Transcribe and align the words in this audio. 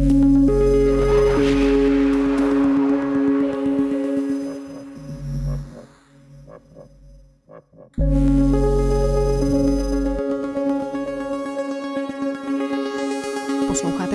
Posloucháte 0.00 0.16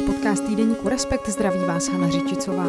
podcast 0.02 0.46
týdeníku 0.46 0.90
Respekt, 0.90 1.30
zdraví 1.30 1.60
vás 1.60 1.90
Hana 1.90 2.10
Řičicová. 2.10 2.66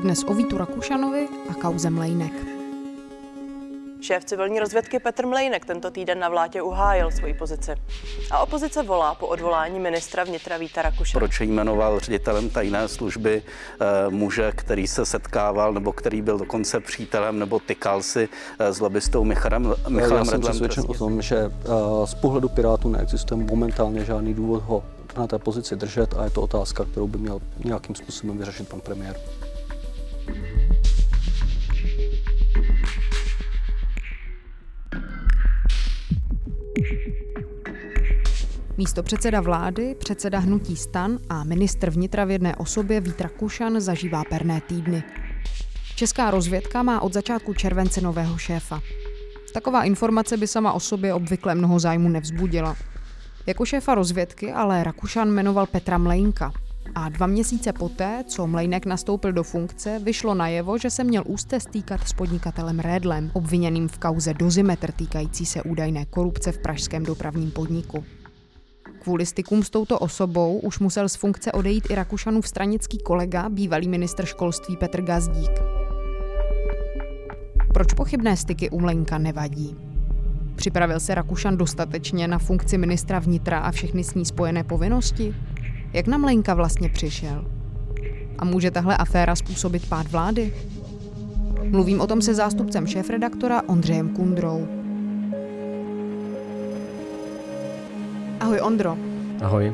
Dnes 0.00 0.24
o 0.24 0.34
Vítu 0.34 0.58
Rakušanovi 0.58 1.28
a 1.50 1.54
kauze 1.54 1.90
Mlejnek. 1.90 2.32
Šéf 4.00 4.24
civilní 4.24 4.60
rozvědky 4.60 4.98
Petr 4.98 5.26
Mlejnek 5.26 5.64
tento 5.64 5.90
týden 5.90 6.18
na 6.18 6.28
vlátě 6.28 6.62
uhájil 6.62 7.10
svoji 7.10 7.34
pozici. 7.34 7.72
A 8.30 8.38
opozice 8.38 8.82
volá 8.82 9.14
po 9.14 9.26
odvolání 9.26 9.80
ministra 9.80 10.24
vnitra 10.24 10.56
Víta 10.56 10.82
Rakušana. 10.82 11.20
Proč 11.20 11.40
jmenoval 11.40 12.00
ředitelem 12.00 12.50
tajné 12.50 12.88
služby 12.88 13.42
eh, 13.80 14.10
muže, 14.10 14.52
který 14.54 14.86
se 14.86 15.06
setkával 15.06 15.72
nebo 15.72 15.92
který 15.92 16.22
byl 16.22 16.38
dokonce 16.38 16.80
přítelem 16.80 17.38
nebo 17.38 17.58
tykal 17.58 18.02
si 18.02 18.28
eh, 18.58 18.72
s 18.72 18.80
lobbystou 18.80 19.24
Michalem, 19.24 19.74
Michalem 19.88 20.18
Já 20.18 20.24
jsem 20.24 20.40
přesvědčen 20.40 20.84
o 20.88 20.94
tom, 20.94 21.22
že 21.22 21.36
eh, 21.36 21.68
z 22.04 22.14
pohledu 22.14 22.48
Pirátů 22.48 22.88
neexistuje 22.88 23.44
momentálně 23.44 24.04
žádný 24.04 24.34
důvod 24.34 24.62
ho 24.62 24.84
na 25.16 25.26
té 25.26 25.38
pozici 25.38 25.76
držet 25.76 26.14
a 26.18 26.24
je 26.24 26.30
to 26.30 26.42
otázka, 26.42 26.84
kterou 26.84 27.06
by 27.06 27.18
měl 27.18 27.40
nějakým 27.64 27.94
způsobem 27.94 28.38
vyřešit 28.38 28.68
pan 28.68 28.80
premiér. 28.80 29.16
Místo 38.78 39.02
předseda 39.02 39.40
vlády, 39.40 39.96
předseda 39.98 40.38
hnutí 40.38 40.76
stan 40.76 41.18
a 41.28 41.44
ministr 41.44 41.90
vnitra 41.90 42.24
v 42.24 42.30
jedné 42.30 42.56
osobě 42.56 43.00
Vít 43.00 43.20
Rakušan 43.20 43.80
zažívá 43.80 44.24
perné 44.24 44.60
týdny. 44.60 45.02
Česká 45.96 46.30
rozvědka 46.30 46.82
má 46.82 47.00
od 47.00 47.12
začátku 47.12 47.54
července 47.54 48.00
nového 48.00 48.38
šéfa. 48.38 48.80
Taková 49.54 49.84
informace 49.84 50.36
by 50.36 50.46
sama 50.46 50.72
o 50.72 50.80
sobě 50.80 51.14
obvykle 51.14 51.54
mnoho 51.54 51.78
zájmu 51.78 52.08
nevzbudila. 52.08 52.76
Jako 53.46 53.64
šéfa 53.64 53.94
rozvědky 53.94 54.52
ale 54.52 54.84
Rakušan 54.84 55.28
jmenoval 55.28 55.66
Petra 55.66 55.98
Mlejnka. 55.98 56.52
A 56.94 57.08
dva 57.08 57.26
měsíce 57.26 57.72
poté, 57.72 58.24
co 58.26 58.46
Mlejnek 58.46 58.86
nastoupil 58.86 59.32
do 59.32 59.42
funkce, 59.42 59.98
vyšlo 59.98 60.34
najevo, 60.34 60.78
že 60.78 60.90
se 60.90 61.04
měl 61.04 61.22
úzce 61.26 61.60
stýkat 61.60 62.08
s 62.08 62.12
podnikatelem 62.12 62.78
Redlem, 62.80 63.30
obviněným 63.34 63.88
v 63.88 63.98
kauze 63.98 64.34
dozimetr 64.34 64.92
týkající 64.92 65.46
se 65.46 65.62
údajné 65.62 66.04
korupce 66.04 66.52
v 66.52 66.58
pražském 66.58 67.04
dopravním 67.04 67.50
podniku. 67.50 68.04
Kvůli 69.08 69.26
stykům 69.26 69.62
s 69.62 69.70
touto 69.70 69.98
osobou 69.98 70.58
už 70.58 70.78
musel 70.78 71.08
z 71.08 71.16
funkce 71.16 71.52
odejít 71.52 71.90
i 71.90 71.94
Rakušanův 71.94 72.48
stranický 72.48 72.98
kolega, 72.98 73.48
bývalý 73.48 73.88
ministr 73.88 74.24
školství 74.24 74.76
Petr 74.76 75.02
Gazdík. 75.02 75.50
Proč 77.74 77.92
pochybné 77.92 78.36
styky 78.36 78.70
u 78.70 78.80
Mlenka 78.80 79.18
nevadí? 79.18 79.76
Připravil 80.56 81.00
se 81.00 81.14
Rakušan 81.14 81.56
dostatečně 81.56 82.28
na 82.28 82.38
funkci 82.38 82.78
ministra 82.78 83.18
vnitra 83.18 83.58
a 83.58 83.70
všechny 83.70 84.04
s 84.04 84.14
ní 84.14 84.24
spojené 84.24 84.64
povinnosti? 84.64 85.34
Jak 85.92 86.06
na 86.06 86.18
Mlenka 86.18 86.54
vlastně 86.54 86.88
přišel? 86.88 87.44
A 88.38 88.44
může 88.44 88.70
tahle 88.70 88.96
aféra 88.96 89.36
způsobit 89.36 89.88
pád 89.88 90.10
vlády? 90.10 90.54
Mluvím 91.64 92.00
o 92.00 92.06
tom 92.06 92.22
se 92.22 92.34
zástupcem 92.34 92.86
šéfredaktora 92.86 93.62
Ondřejem 93.68 94.08
Kundrou. 94.08 94.77
Ahoj 98.48 98.60
Ondro. 98.60 98.96
Ahoj. 99.42 99.72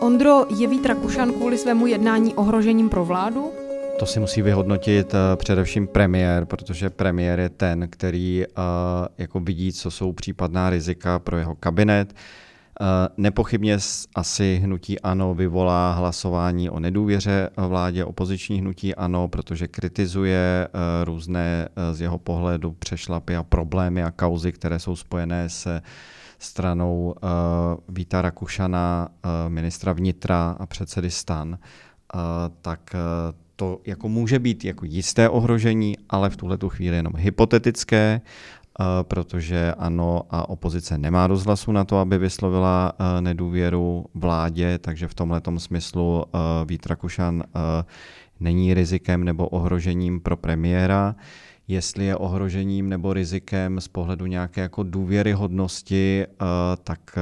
Ondro, 0.00 0.46
je 0.58 0.68
Vít 0.68 0.86
Rakušan 0.86 1.32
kvůli 1.32 1.58
svému 1.58 1.86
jednání 1.86 2.34
ohrožením 2.34 2.88
pro 2.88 3.04
vládu? 3.04 3.52
To 3.98 4.06
si 4.06 4.20
musí 4.20 4.42
vyhodnotit 4.42 5.14
uh, 5.14 5.20
především 5.36 5.86
premiér, 5.86 6.44
protože 6.44 6.90
premiér 6.90 7.40
je 7.40 7.48
ten, 7.48 7.88
který 7.90 8.44
uh, 8.46 8.64
jako 9.18 9.40
vidí, 9.40 9.72
co 9.72 9.90
jsou 9.90 10.12
případná 10.12 10.70
rizika 10.70 11.18
pro 11.18 11.38
jeho 11.38 11.54
kabinet. 11.54 12.14
Eh, 12.80 13.08
nepochybně 13.16 13.78
asi 14.14 14.60
hnutí 14.62 15.00
ANO 15.00 15.34
vyvolá 15.34 15.92
hlasování 15.92 16.70
o 16.70 16.80
nedůvěře 16.80 17.50
vládě 17.56 18.04
opoziční 18.04 18.60
hnutí 18.60 18.94
ANO, 18.94 19.28
protože 19.28 19.68
kritizuje 19.68 20.68
eh, 20.68 21.04
různé 21.04 21.68
eh, 21.68 21.94
z 21.94 22.00
jeho 22.00 22.18
pohledu 22.18 22.72
přešlapy 22.72 23.36
a 23.36 23.42
problémy 23.42 24.02
a 24.02 24.10
kauzy, 24.10 24.52
které 24.52 24.78
jsou 24.78 24.96
spojené 24.96 25.48
se 25.48 25.82
stranou 26.38 27.14
Víta 27.88 28.22
Rakušana, 28.22 29.08
ministra 29.48 29.92
vnitra 29.92 30.56
a 30.58 30.66
předsedy 30.66 31.10
stan, 31.10 31.58
tak 32.62 32.96
to 33.56 33.80
jako 33.86 34.08
může 34.08 34.38
být 34.38 34.64
jako 34.64 34.84
jisté 34.84 35.28
ohrožení, 35.28 35.96
ale 36.08 36.30
v 36.30 36.36
tuhle 36.36 36.58
chvíli 36.68 36.96
jenom 36.96 37.12
hypotetické 37.16 38.20
protože 39.02 39.74
ano 39.78 40.22
a 40.30 40.48
opozice 40.48 40.98
nemá 40.98 41.26
rozhlasu 41.26 41.72
na 41.72 41.84
to, 41.84 41.98
aby 41.98 42.18
vyslovila 42.18 42.92
nedůvěru 43.20 44.04
vládě, 44.14 44.78
takže 44.78 45.08
v 45.08 45.14
tomhle 45.14 45.40
smyslu 45.58 46.24
Vít 46.66 46.86
Rakušan 46.86 47.42
není 48.40 48.74
rizikem 48.74 49.24
nebo 49.24 49.48
ohrožením 49.48 50.20
pro 50.20 50.36
premiéra. 50.36 51.14
Jestli 51.68 52.04
je 52.04 52.16
ohrožením 52.16 52.88
nebo 52.88 53.12
rizikem 53.12 53.80
z 53.80 53.88
pohledu 53.88 54.26
nějaké 54.26 54.60
jako 54.60 54.82
důvěryhodnosti, 54.82 56.26
tak 56.84 57.18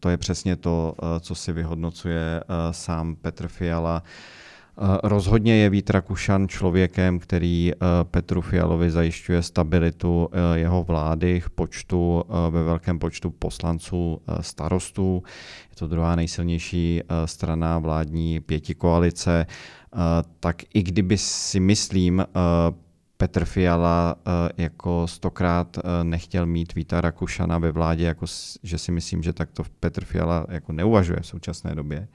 to 0.00 0.08
je 0.08 0.16
přesně 0.16 0.56
to, 0.56 0.94
co 1.20 1.34
si 1.34 1.52
vyhodnocuje 1.52 2.42
sám 2.70 3.16
Petr 3.16 3.48
Fiala 3.48 4.02
Eh, 4.02 4.41
rozhodně 5.02 5.54
je 5.54 5.70
Vít 5.70 5.90
Rakušan 5.90 6.48
člověkem, 6.48 7.18
který 7.18 7.72
eh, 7.72 7.76
Petru 8.02 8.40
Fialovi 8.40 8.90
zajišťuje 8.90 9.42
stabilitu 9.42 10.28
eh, 10.32 10.58
jeho 10.58 10.84
vlády 10.84 11.42
počtu, 11.54 12.24
ve 12.50 12.62
velkém 12.62 12.98
počtu 12.98 13.30
poslanců 13.30 14.20
starostů. 14.40 15.22
Je 15.70 15.76
to 15.76 15.86
druhá 15.86 16.16
nejsilnější 16.16 17.00
strana 17.24 17.78
vládní 17.78 18.40
pěti 18.40 18.74
koalice. 18.74 19.46
Tak 20.40 20.62
i 20.74 20.82
kdyby 20.82 21.18
si 21.18 21.60
myslím, 21.60 22.24
Petr 23.16 23.44
Fiala 23.44 24.16
jako 24.56 25.08
stokrát 25.08 25.78
nechtěl 26.02 26.46
mít 26.46 26.74
Víta 26.74 27.00
Rakušana 27.00 27.58
ve 27.58 27.72
vládě, 27.72 28.04
jako, 28.04 28.26
že 28.62 28.78
si 28.78 28.92
myslím, 28.92 29.22
že 29.22 29.32
takto 29.32 29.62
Petr 29.80 30.04
Fiala 30.04 30.46
jako 30.48 30.72
neuvažuje 30.72 31.20
v 31.20 31.26
současné 31.26 31.74
době, 31.74 32.08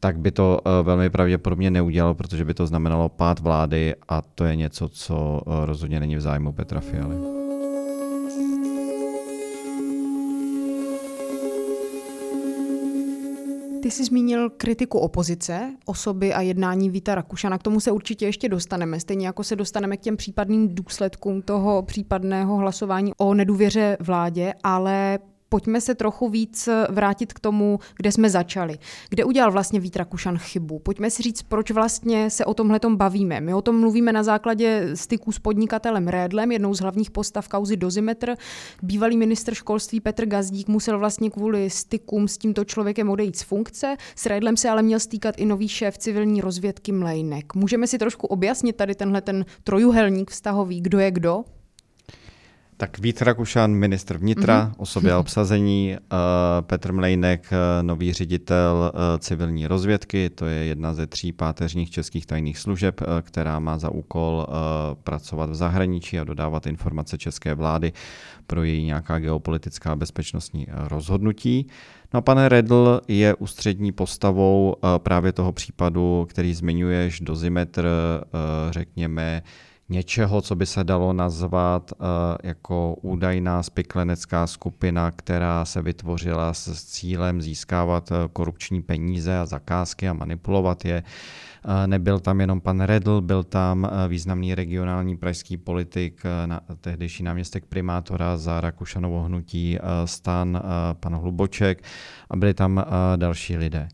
tak 0.00 0.18
by 0.18 0.30
to 0.30 0.60
eh, 0.64 0.82
velmi 0.82 1.10
pravděpodobně 1.10 1.70
neudělal, 1.70 2.14
protože 2.14 2.44
by 2.44 2.54
to 2.54 2.66
znamenalo 2.66 3.08
pád 3.08 3.40
vlády 3.40 3.94
a 4.08 4.22
to 4.22 4.44
je 4.44 4.56
něco, 4.56 4.88
co 4.88 5.40
eh, 5.46 5.66
rozhodně 5.66 6.00
není 6.00 6.16
v 6.16 6.20
zájmu 6.20 6.52
Petra 6.52 6.80
Fialy. 6.80 7.16
Ty 13.82 13.90
jsi 13.90 14.04
zmínil 14.04 14.50
kritiku 14.50 14.98
opozice, 14.98 15.74
osoby 15.84 16.34
a 16.34 16.40
jednání 16.40 16.90
Víta 16.90 17.14
Rakušana. 17.14 17.58
K 17.58 17.62
tomu 17.62 17.80
se 17.80 17.90
určitě 17.90 18.26
ještě 18.26 18.48
dostaneme, 18.48 19.00
stejně 19.00 19.26
jako 19.26 19.44
se 19.44 19.56
dostaneme 19.56 19.96
k 19.96 20.00
těm 20.00 20.16
případným 20.16 20.74
důsledkům 20.74 21.42
toho 21.42 21.82
případného 21.82 22.56
hlasování 22.56 23.12
o 23.16 23.34
nedůvěře 23.34 23.96
vládě, 24.00 24.54
ale 24.62 25.18
pojďme 25.50 25.80
se 25.80 25.94
trochu 25.94 26.28
víc 26.28 26.68
vrátit 26.90 27.32
k 27.32 27.40
tomu, 27.40 27.78
kde 27.96 28.12
jsme 28.12 28.30
začali. 28.30 28.78
Kde 29.08 29.24
udělal 29.24 29.52
vlastně 29.52 29.80
Vít 29.80 29.96
Rakušan 29.96 30.38
chybu? 30.38 30.78
Pojďme 30.78 31.10
si 31.10 31.22
říct, 31.22 31.42
proč 31.42 31.70
vlastně 31.70 32.30
se 32.30 32.44
o 32.44 32.54
tomhle 32.54 32.80
bavíme. 32.88 33.40
My 33.40 33.54
o 33.54 33.62
tom 33.62 33.80
mluvíme 33.80 34.12
na 34.12 34.22
základě 34.22 34.90
styků 34.94 35.32
s 35.32 35.38
podnikatelem 35.38 36.08
Rédlem, 36.08 36.52
jednou 36.52 36.74
z 36.74 36.80
hlavních 36.80 37.10
postav 37.10 37.48
kauzy 37.48 37.76
Dozimetr. 37.76 38.34
Bývalý 38.82 39.16
ministr 39.16 39.54
školství 39.54 40.00
Petr 40.00 40.26
Gazdík 40.26 40.68
musel 40.68 40.98
vlastně 40.98 41.30
kvůli 41.30 41.70
stykům 41.70 42.28
s 42.28 42.38
tímto 42.38 42.64
člověkem 42.64 43.10
odejít 43.10 43.36
z 43.36 43.42
funkce. 43.42 43.96
S 44.16 44.26
Rédlem 44.26 44.56
se 44.56 44.68
ale 44.68 44.82
měl 44.82 45.00
stýkat 45.00 45.34
i 45.38 45.46
nový 45.46 45.68
šéf 45.68 45.98
civilní 45.98 46.40
rozvědky 46.40 46.92
Mlejnek. 46.92 47.54
Můžeme 47.54 47.86
si 47.86 47.98
trošku 47.98 48.26
objasnit 48.26 48.76
tady 48.76 48.94
tenhle 48.94 49.20
ten 49.20 49.44
trojuhelník 49.64 50.30
vztahový, 50.30 50.80
kdo 50.80 50.98
je 50.98 51.10
kdo? 51.10 51.44
Tak 52.80 52.98
Vít 52.98 53.22
Rakušan, 53.22 53.72
ministr 53.74 54.18
vnitra, 54.18 54.66
mm-hmm. 54.66 54.74
osobě 54.82 55.14
obsazení, 55.14 55.96
uh, 55.98 56.18
Petr 56.60 56.92
Mlejnek, 56.92 57.48
uh, 57.52 57.86
nový 57.86 58.12
ředitel 58.12 58.92
uh, 58.94 59.00
civilní 59.18 59.66
rozvědky, 59.66 60.30
to 60.30 60.46
je 60.46 60.64
jedna 60.64 60.94
ze 60.94 61.06
tří 61.06 61.32
páteřních 61.32 61.90
českých 61.90 62.26
tajných 62.26 62.58
služeb, 62.58 63.00
uh, 63.00 63.06
která 63.22 63.58
má 63.58 63.78
za 63.78 63.90
úkol 63.90 64.46
uh, 64.48 64.54
pracovat 65.04 65.50
v 65.50 65.54
zahraničí 65.54 66.18
a 66.18 66.24
dodávat 66.24 66.66
informace 66.66 67.18
české 67.18 67.54
vlády 67.54 67.92
pro 68.46 68.62
její 68.64 68.84
nějaká 68.84 69.18
geopolitická 69.18 69.96
bezpečnostní 69.96 70.66
rozhodnutí. 70.70 71.66
No 72.14 72.18
a 72.18 72.20
pan 72.20 72.44
Redl 72.44 73.00
je 73.08 73.34
ústřední 73.34 73.92
postavou 73.92 74.74
uh, 74.82 74.98
právě 74.98 75.32
toho 75.32 75.52
případu, 75.52 76.26
který 76.30 76.54
zmiňuješ, 76.54 77.20
dozimetr, 77.20 77.86
uh, 77.86 78.72
řekněme, 78.72 79.42
něčeho, 79.90 80.40
co 80.40 80.56
by 80.56 80.66
se 80.66 80.84
dalo 80.84 81.12
nazvat 81.12 81.92
uh, 81.92 82.06
jako 82.42 82.96
údajná 83.02 83.62
spiklenecká 83.62 84.46
skupina, 84.46 85.10
která 85.10 85.64
se 85.64 85.82
vytvořila 85.82 86.54
s 86.54 86.84
cílem 86.84 87.42
získávat 87.42 88.10
uh, 88.10 88.16
korupční 88.32 88.82
peníze 88.82 89.38
a 89.38 89.46
zakázky 89.46 90.08
a 90.08 90.12
manipulovat 90.12 90.84
je. 90.84 91.02
Uh, 91.64 91.86
nebyl 91.86 92.20
tam 92.20 92.40
jenom 92.40 92.60
pan 92.60 92.80
Redl, 92.80 93.20
byl 93.20 93.44
tam 93.44 93.90
významný 94.08 94.54
regionální 94.54 95.16
pražský 95.16 95.56
politik, 95.56 96.22
tehdejší 96.80 97.22
náměstek 97.22 97.64
primátora 97.66 98.36
za 98.36 98.60
Rakušanovo 98.60 99.22
hnutí 99.22 99.78
stan, 100.04 100.62
pan 101.00 101.16
Hluboček 101.16 101.84
a 102.30 102.36
byli 102.36 102.54
tam 102.54 102.84
další 103.16 103.56
lidé. 103.56 103.88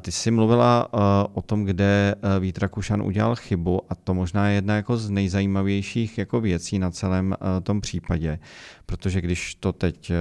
Ty 0.00 0.12
jsi 0.12 0.30
mluvila 0.30 0.88
eh, 0.94 0.98
o 1.32 1.42
tom, 1.42 1.64
kde 1.64 2.14
eh, 2.14 2.40
Vít 2.40 2.58
Rakušan 2.58 3.02
udělal 3.02 3.36
chybu 3.36 3.80
a 3.88 3.94
to 3.94 4.14
možná 4.14 4.48
je 4.48 4.54
jedna 4.54 4.76
jako 4.76 4.96
z 4.96 5.10
nejzajímavějších 5.10 6.18
jako 6.18 6.40
věcí 6.40 6.78
na 6.78 6.90
celém 6.90 7.34
eh, 7.34 7.60
tom 7.60 7.80
případě, 7.80 8.38
protože 8.86 9.20
když 9.20 9.54
to 9.54 9.72
teď 9.72 10.12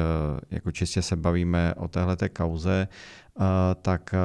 jako 0.52 0.72
čistě 0.72 1.02
se 1.02 1.16
bavíme 1.16 1.74
o 1.74 1.88
téhle 1.88 2.18
kauze, 2.34 2.88
tak 3.82 4.16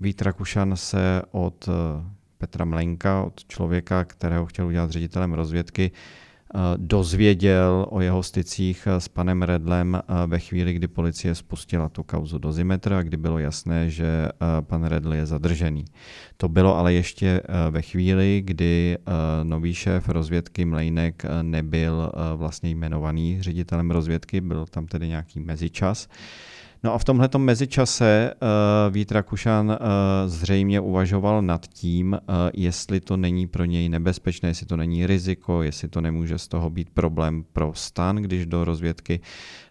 Vít 0.00 0.22
Rakušan 0.22 0.76
se 0.76 1.22
od 1.30 1.68
Petra 2.38 2.64
Mlenka, 2.64 3.22
od 3.22 3.44
člověka, 3.44 4.04
kterého 4.04 4.46
chtěl 4.46 4.66
udělat 4.66 4.90
ředitelem 4.90 5.32
rozvědky, 5.32 5.90
dozvěděl 6.76 7.86
o 7.90 8.00
jeho 8.00 8.22
stycích 8.22 8.86
eh, 8.86 9.00
s 9.00 9.08
panem 9.08 9.42
Redlem 9.42 9.94
eh, 9.94 10.26
ve 10.26 10.38
chvíli, 10.38 10.72
kdy 10.72 10.88
policie 10.88 11.34
spustila 11.34 11.88
tu 11.88 12.02
kauzu 12.02 12.38
dozimetr 12.38 12.92
a 12.92 13.02
kdy 13.02 13.16
bylo 13.16 13.38
jasné, 13.38 13.90
že 13.90 14.28
pan 14.60 14.84
Redl 14.84 15.14
je 15.14 15.26
zadržený. 15.26 15.84
To 16.36 16.48
bylo 16.48 16.76
ale 16.76 16.92
ještě 16.92 17.42
ve 17.70 17.82
chvíli, 17.82 18.42
kdy 18.44 18.98
nový 19.42 19.74
šéf 19.74 20.08
rozvědky 20.08 20.64
Mlejnek 20.64 21.22
nebyl 21.42 22.12
vlastně 22.36 22.70
jmenovaný 22.70 23.42
ředitelem 23.42 23.90
rozvědky, 23.90 24.40
byl 24.40 24.66
tam 24.70 24.86
tedy 24.86 25.08
nějaký 25.08 25.40
mezičas. 25.40 26.08
No 26.82 26.94
a 26.94 26.98
v 26.98 27.04
tomhle 27.04 27.28
mezičase 27.36 28.34
uh, 28.34 28.94
Vít 28.94 29.12
Rakušan 29.12 29.68
uh, 29.68 29.76
zřejmě 30.26 30.80
uvažoval 30.80 31.42
nad 31.42 31.66
tím, 31.66 32.12
uh, 32.12 32.18
jestli 32.54 33.00
to 33.00 33.16
není 33.16 33.46
pro 33.46 33.64
něj 33.64 33.88
nebezpečné, 33.88 34.48
jestli 34.48 34.66
to 34.66 34.76
není 34.76 35.06
riziko, 35.06 35.62
jestli 35.62 35.88
to 35.88 36.00
nemůže 36.00 36.38
z 36.38 36.48
toho 36.48 36.70
být 36.70 36.90
problém 36.90 37.44
pro 37.52 37.72
stan, 37.74 38.16
když 38.16 38.46
do 38.46 38.64
rozvědky 38.64 39.20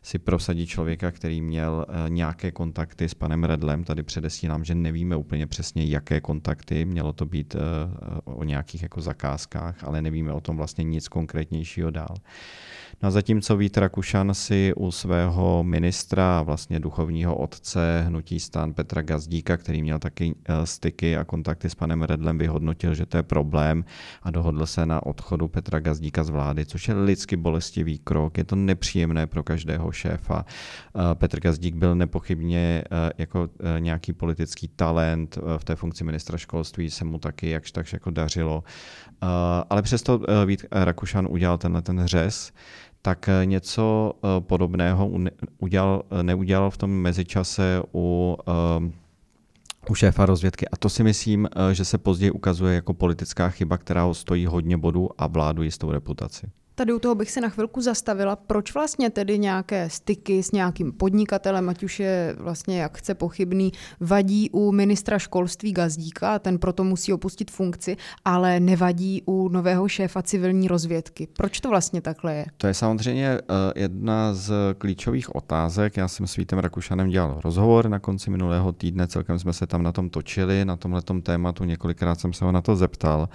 si 0.02 0.19
prosadí 0.19 0.68
člověka, 0.68 1.12
který 1.12 1.42
měl 1.42 1.86
uh, 1.90 2.10
nějaké 2.10 2.52
kontakty 2.52 3.10
s 3.10 3.13
panem 3.13 3.44
Redlem. 3.44 3.84
Tady 3.84 4.04
předesílám, 4.04 4.63
že 4.63 4.75
nevíme 4.75 5.16
úplně 5.16 5.48
přesně, 5.48 5.86
jaké 5.86 6.22
kontakty. 6.22 6.86
Mělo 6.86 7.13
to 7.13 7.25
být 7.25 7.56
uh, 7.56 7.62
o 8.38 8.44
nějakých 8.44 8.84
jako 8.84 9.02
zakázkách, 9.02 9.84
ale 9.84 10.02
nevíme 10.02 10.34
o 10.34 10.42
tom 10.42 10.57
vlastně 10.57 10.84
nic 10.84 11.07
konkrétnějšího 11.07 11.92
dál. 11.92 12.16
No 13.04 13.07
a 13.07 13.12
zatímco 13.12 13.57
Vít 13.57 13.78
Rakušan 13.78 14.34
si 14.34 14.74
u 14.75 14.92
svého 14.92 15.63
ministra, 15.63 16.42
vlastně 16.42 16.80
duchovního 16.95 17.36
otce 17.36 18.03
hnutí 18.07 18.39
stan 18.39 18.74
Petra 18.74 19.01
Gazdíka, 19.01 19.57
který 19.57 19.81
měl 19.81 20.00
taky 20.00 20.36
eh, 20.45 20.65
styky 20.65 21.18
a 21.18 21.24
kontakty 21.24 21.69
s 21.69 21.75
panem 21.75 22.03
Redlem, 22.03 22.38
vyhodnotil, 22.38 22.94
že 22.94 23.06
to 23.06 23.18
je 23.18 23.24
problém 23.24 23.86
a 24.24 24.31
dohodl 24.31 24.65
se 24.65 24.86
na 24.86 25.06
odchodu 25.06 25.47
Petra 25.47 25.80
Gazdíka 25.80 26.24
z 26.24 26.30
vlády, 26.30 26.65
což 26.65 26.88
je 26.88 26.94
lidsky 26.94 27.36
bolestivý 27.36 28.00
krok, 28.00 28.38
je 28.38 28.44
to 28.44 28.56
nepříjemné 28.56 29.27
pro 29.27 29.44
každého 29.44 29.92
šéfa. 29.92 30.45
Eh, 30.47 31.15
Petr 31.15 31.39
Gazdík 31.39 31.75
byl 31.75 31.95
nepochybně 31.95 32.83
eh, 32.92 33.12
jako 33.18 33.50
nějaký 33.80 34.13
politický 34.13 34.68
talent, 34.68 35.38
v 35.57 35.63
té 35.63 35.75
funkci 35.75 36.03
ministra 36.03 36.38
školství 36.38 36.89
se 36.89 37.06
mu 37.06 37.19
taky 37.19 37.50
jakž 37.50 37.71
takž 37.71 37.94
jako 37.94 38.12
dařilo, 38.12 38.63
ale 39.69 39.81
přesto 39.81 40.21
Vít 40.45 40.65
Rakušan 40.71 41.27
udělal 41.30 41.57
tenhle 41.57 41.81
ten 41.81 42.06
řez, 42.06 42.51
tak 43.06 43.30
eh, 43.30 43.46
něco 43.46 44.13
eh, 44.16 44.42
podobného 44.42 45.12
udělal, 45.57 46.04
eh, 46.12 46.24
neudělal 46.24 46.72
v 46.72 46.78
tom 46.78 46.92
mezičase 46.92 47.81
u, 47.94 48.38
u 49.90 49.96
šéfa 49.96 50.25
rozvědky. 50.25 50.68
A 50.68 50.78
to 50.78 50.90
si 50.90 51.04
myslím, 51.04 51.48
že 51.72 51.86
se 51.86 51.98
později 51.98 52.31
ukazuje 52.31 52.75
jako 52.75 52.94
politická 52.94 53.50
chyba, 53.50 53.78
která 53.78 54.04
ho 54.04 54.13
stojí 54.13 54.46
hodně 54.46 54.78
bodů 54.78 55.10
a 55.18 55.28
vládu 55.28 55.63
jistou 55.63 55.92
reputaci. 55.92 56.48
Tady 56.77 56.94
u 56.94 57.00
toho 57.00 57.16
bych 57.16 57.31
se 57.31 57.42
na 57.42 57.50
chvilku 57.50 57.81
zastavila. 57.81 58.36
Proč 58.36 58.74
vlastně 58.74 59.10
tedy 59.10 59.39
nějaké 59.39 59.89
styky 59.89 60.44
s 60.44 60.51
nějakým 60.51 60.92
podnikatelem, 60.92 61.69
ať 61.69 61.83
už 61.83 62.00
je 62.00 62.36
vlastně 62.39 62.81
jak 62.81 62.98
chce 62.98 63.16
pochybný, 63.16 63.72
vadí 64.00 64.50
u 64.50 64.72
ministra 64.72 65.19
školství 65.19 65.74
Gazdíka, 65.74 66.39
ten 66.39 66.60
proto 66.60 66.83
musí 66.83 67.13
opustit 67.13 67.51
funkci, 67.51 67.98
ale 68.25 68.60
nevadí 68.60 69.22
u 69.25 69.50
nového 69.50 69.88
šéfa 69.88 70.22
civilní 70.22 70.68
rozvědky. 70.68 71.27
Proč 71.38 71.60
to 71.60 71.69
vlastně 71.69 72.01
takhle 72.01 72.36
je? 72.36 72.45
To 72.57 72.68
je 72.68 72.74
samozřejmě 72.74 73.28
eh, 73.28 73.42
jedna 73.75 74.33
z 74.33 74.54
klíčových 74.78 75.36
otázek. 75.36 75.98
Já 75.98 76.07
jsem 76.07 76.28
s 76.28 76.36
Vítem 76.36 76.60
Rakušanem 76.60 77.10
dělal 77.10 77.42
rozhovor 77.44 77.89
na 77.89 78.00
konci 78.00 78.30
minulého 78.30 78.71
týdne, 78.71 79.07
celkem 79.07 79.39
jsme 79.39 79.54
se 79.54 79.68
tam 79.68 79.83
na 79.83 79.92
tom 79.92 80.10
točili, 80.10 80.66
na 80.66 80.75
tomhle 80.75 81.01
tématu, 81.24 81.63
několikrát 81.63 82.19
jsem 82.19 82.33
se 82.33 82.45
ho 82.45 82.51
na 82.51 82.62
to 82.62 82.75
zeptal. 82.75 83.30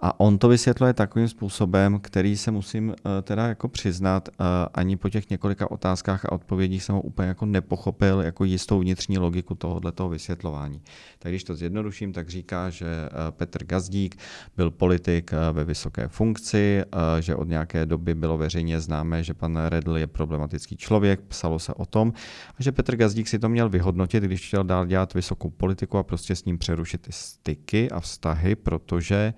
A 0.00 0.20
on 0.20 0.38
to 0.38 0.48
vysvětluje 0.48 0.92
takovým 0.92 1.28
způsobem, 1.28 2.00
který 2.00 2.36
se 2.36 2.50
musím 2.50 2.88
uh, 2.88 2.94
teda 3.22 3.46
jako 3.46 3.68
přiznat, 3.68 4.28
uh, 4.28 4.46
ani 4.74 4.96
po 4.96 5.08
těch 5.08 5.30
několika 5.30 5.70
otázkách 5.70 6.24
a 6.24 6.32
odpovědích 6.32 6.82
jsem 6.82 6.94
ho 6.94 7.00
úplně 7.00 7.28
jako 7.28 7.46
nepochopil 7.46 8.20
jako 8.20 8.44
jistou 8.44 8.80
vnitřní 8.80 9.18
logiku 9.18 9.54
tohohle 9.54 9.92
toho 9.92 10.08
vysvětlování. 10.08 10.82
Tak 11.18 11.32
když 11.32 11.44
to 11.44 11.54
zjednoduším, 11.54 12.12
tak 12.12 12.28
říká, 12.28 12.70
že 12.70 12.86
uh, 12.86 13.18
Petr 13.30 13.64
Gazdík 13.64 14.16
byl 14.56 14.70
politik 14.70 15.30
ve 15.52 15.64
vysoké 15.64 16.08
funkci, 16.08 16.84
že 17.20 17.34
od 17.36 17.48
nějaké 17.48 17.86
doby 17.86 18.14
bylo 18.14 18.38
veřejně 18.38 18.80
známé, 18.80 19.22
že 19.22 19.34
pan 19.34 19.58
Redl 19.66 19.96
je 19.96 20.06
problematický 20.06 20.76
člověk, 20.76 21.20
psalo 21.20 21.58
se 21.58 21.74
o 21.74 21.86
tom, 21.86 22.12
a 22.58 22.62
že 22.62 22.72
Petr 22.72 22.96
Gazdík 22.96 23.28
si 23.28 23.38
to 23.38 23.48
měl 23.48 23.68
vyhodnotit, 23.68 24.22
když 24.24 24.46
chtěl 24.46 24.64
dál 24.64 24.86
dělat 24.86 25.14
vysokou 25.14 25.50
politiku 25.50 25.98
a 25.98 26.02
prostě 26.02 26.36
s 26.36 26.44
ním 26.44 26.58
přerušit 26.58 27.00
ty 27.00 27.12
styky 27.12 27.90
a 27.90 28.00
vztahy, 28.00 28.56
protože 28.56 29.34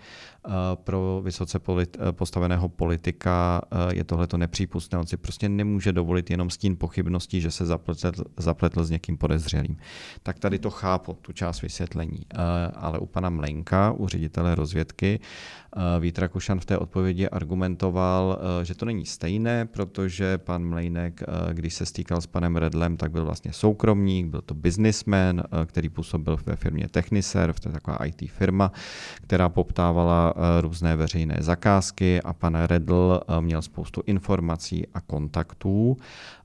pro 0.74 1.20
vysoce 1.24 1.58
polit, 1.58 1.96
postaveného 2.10 2.68
politika 2.68 3.60
je 3.92 4.04
tohleto 4.04 4.36
nepřípustné. 4.36 4.98
On 4.98 5.06
si 5.06 5.16
prostě 5.16 5.48
nemůže 5.48 5.92
dovolit 5.92 6.30
jenom 6.30 6.50
stín 6.50 6.76
pochybností, 6.76 7.40
že 7.40 7.50
se 7.50 7.66
zapletl, 7.66 8.12
zapletl 8.36 8.84
s 8.84 8.90
někým 8.90 9.16
podezřelým. 9.16 9.76
Tak 10.22 10.38
tady 10.38 10.58
to 10.58 10.70
chápu, 10.70 11.18
tu 11.22 11.32
část 11.32 11.62
vysvětlení. 11.62 12.26
Ale 12.74 12.98
u 12.98 13.06
pana 13.06 13.30
Mlenka, 13.30 13.92
u 13.92 14.08
ředitele 14.08 14.54
rozvědky, 14.54 15.20
Vít 16.00 16.18
Rakušan 16.18 16.60
v 16.60 16.64
té 16.64 16.78
odpovědi 16.78 17.28
argumentoval, 17.28 18.38
že 18.62 18.74
to 18.74 18.84
není 18.84 19.06
stejné, 19.06 19.66
protože 19.66 20.38
pan 20.38 20.64
Mlejnek, 20.64 21.22
když 21.52 21.74
se 21.74 21.86
stýkal 21.86 22.20
s 22.20 22.26
panem 22.26 22.56
Redlem, 22.56 22.96
tak 22.96 23.12
byl 23.12 23.24
vlastně 23.24 23.52
soukromník, 23.52 24.26
byl 24.26 24.40
to 24.40 24.54
businessman, 24.54 25.42
který 25.66 25.88
působil 25.88 26.38
ve 26.46 26.56
firmě 26.56 26.88
Techniserv, 26.88 27.60
to 27.60 27.68
je 27.68 27.72
taková 27.72 27.96
IT 28.04 28.30
firma, 28.30 28.72
která 29.22 29.48
poptávala 29.48 30.20
Eh, 30.36 30.60
různé 30.60 30.96
veřejné 30.96 31.36
zakázky 31.40 32.22
a 32.22 32.32
pan 32.32 32.54
Redl 32.54 33.20
eh, 33.20 33.40
měl 33.40 33.62
spoustu 33.62 34.02
informací 34.06 34.86
a 34.94 35.00
kontaktů 35.00 35.96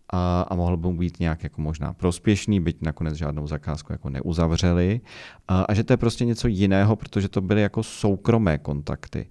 a, 0.10 0.42
a 0.42 0.56
mohl 0.56 0.78
by 0.78 0.88
být 0.92 1.20
nějak 1.20 1.44
jako 1.44 1.62
možná 1.62 1.94
prospěšný, 1.94 2.60
byť 2.60 2.82
nakonec 2.82 3.16
žádnou 3.16 3.48
zakázku 3.48 3.94
jako 3.94 4.10
neuzavřeli. 4.10 5.02
A, 5.48 5.62
a 5.62 5.74
že 5.74 5.84
to 5.84 5.94
je 5.94 5.98
prostě 5.98 6.26
něco 6.26 6.48
jiného, 6.48 6.96
protože 6.96 7.30
to 7.30 7.42
byly 7.42 7.62
jako 7.62 7.84
soukromé 7.84 8.58
kontakty. 8.58 9.30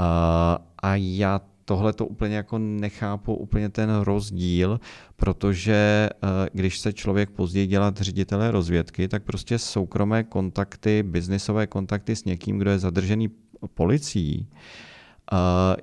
A, 0.00 0.58
a 0.82 0.94
já 0.94 1.40
tohle 1.66 1.92
to 1.92 2.06
úplně 2.06 2.36
jako 2.36 2.58
nechápu 2.58 3.34
úplně 3.34 3.68
ten 3.68 4.00
rozdíl, 4.00 4.80
protože 5.16 6.08
eh, 6.10 6.28
když 6.52 6.78
se 6.78 6.92
člověk 6.92 7.30
později 7.30 7.66
dělat 7.66 8.00
ředitele 8.00 8.50
rozvědky, 8.50 9.08
tak 9.08 9.22
prostě 9.22 9.58
soukromé 9.58 10.24
kontakty, 10.24 11.02
biznisové 11.02 11.66
kontakty 11.66 12.16
s 12.16 12.24
někým, 12.24 12.58
kdo 12.58 12.70
je 12.70 12.78
zadržený 12.78 13.28
policií, 13.74 14.48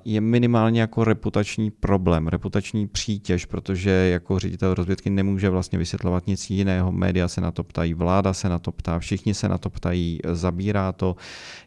je 0.04 0.20
minimálně 0.20 0.80
jako 0.80 1.04
reputační 1.04 1.70
problém, 1.70 2.28
reputační 2.28 2.86
přítěž, 2.86 3.44
protože 3.46 3.90
jako 3.90 4.38
ředitel 4.38 4.74
rozvědky 4.74 5.10
nemůže 5.10 5.50
vlastně 5.50 5.78
vysvětlovat 5.78 6.26
nic 6.26 6.50
jiného. 6.50 6.92
Média 6.92 7.28
se 7.28 7.40
na 7.40 7.50
to 7.50 7.64
ptají, 7.64 7.94
vláda 7.94 8.32
se 8.32 8.48
na 8.48 8.58
to 8.58 8.72
ptá, 8.72 8.98
všichni 8.98 9.34
se 9.34 9.48
na 9.48 9.58
to 9.58 9.70
ptají, 9.70 10.18
zabírá 10.32 10.92
to 10.92 11.16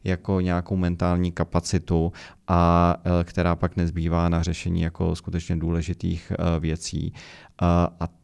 jako 0.04 0.42
nějakou 0.42 0.76
mentální 0.76 1.32
kapacitu, 1.32 2.12
a 2.48 2.96
která 3.24 3.56
pak 3.56 3.76
nezbývá 3.76 4.30
na 4.30 4.44
řešení 4.44 4.82
jako 4.82 5.16
skutečně 5.16 5.56
důležitých 5.56 6.32
věcí. 6.60 7.14
A 7.62 7.90
Eh, 8.04 8.17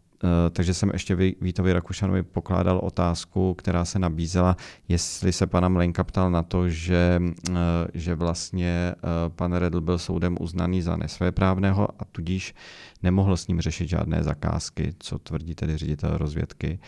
takže 0.51 0.74
jsem 0.74 0.89
ještě 0.94 1.15
Vítovi 1.15 1.74
Rakušanovi 1.74 2.24
pokládal 2.24 2.80
otázku, 2.84 3.53
která 3.53 3.86
se 3.86 4.00
nabízela, 4.00 4.58
jestli 4.88 5.32
se 5.32 5.48
pana 5.48 5.70
Mlenka 5.70 6.03
ptal 6.03 6.32
na 6.32 6.44
to, 6.44 6.70
že, 6.70 7.22
eh, 7.50 7.53
že 7.94 8.15
vlastně 8.15 8.96
eh, 8.96 8.96
pan 9.30 9.53
Redl 9.53 9.82
byl 9.82 9.98
soudem 9.98 10.38
uznaný 10.39 10.82
za 10.82 10.96
nesvéprávného 10.96 11.88
a 12.00 12.06
tudíž 12.06 12.56
nemohl 13.03 13.38
s 13.38 13.48
ním 13.48 13.62
řešit 13.62 13.89
žádné 13.89 14.24
zakázky, 14.24 14.94
co 15.00 15.20
tvrdí 15.20 15.56
tedy 15.56 15.77
ředitel 15.77 16.18
rozvědky. 16.18 16.80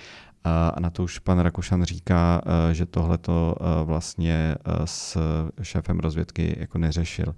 A 0.43 0.79
na 0.79 0.89
to 0.89 1.03
už 1.03 1.19
pan 1.19 1.39
Rakušan 1.39 1.83
říká, 1.83 2.41
že 2.71 2.85
tohle 2.85 3.17
to 3.17 3.55
vlastně 3.83 4.55
s 4.85 5.17
šéfem 5.61 5.99
rozvědky 5.99 6.55
jako 6.59 6.77
neřešil. 6.77 7.35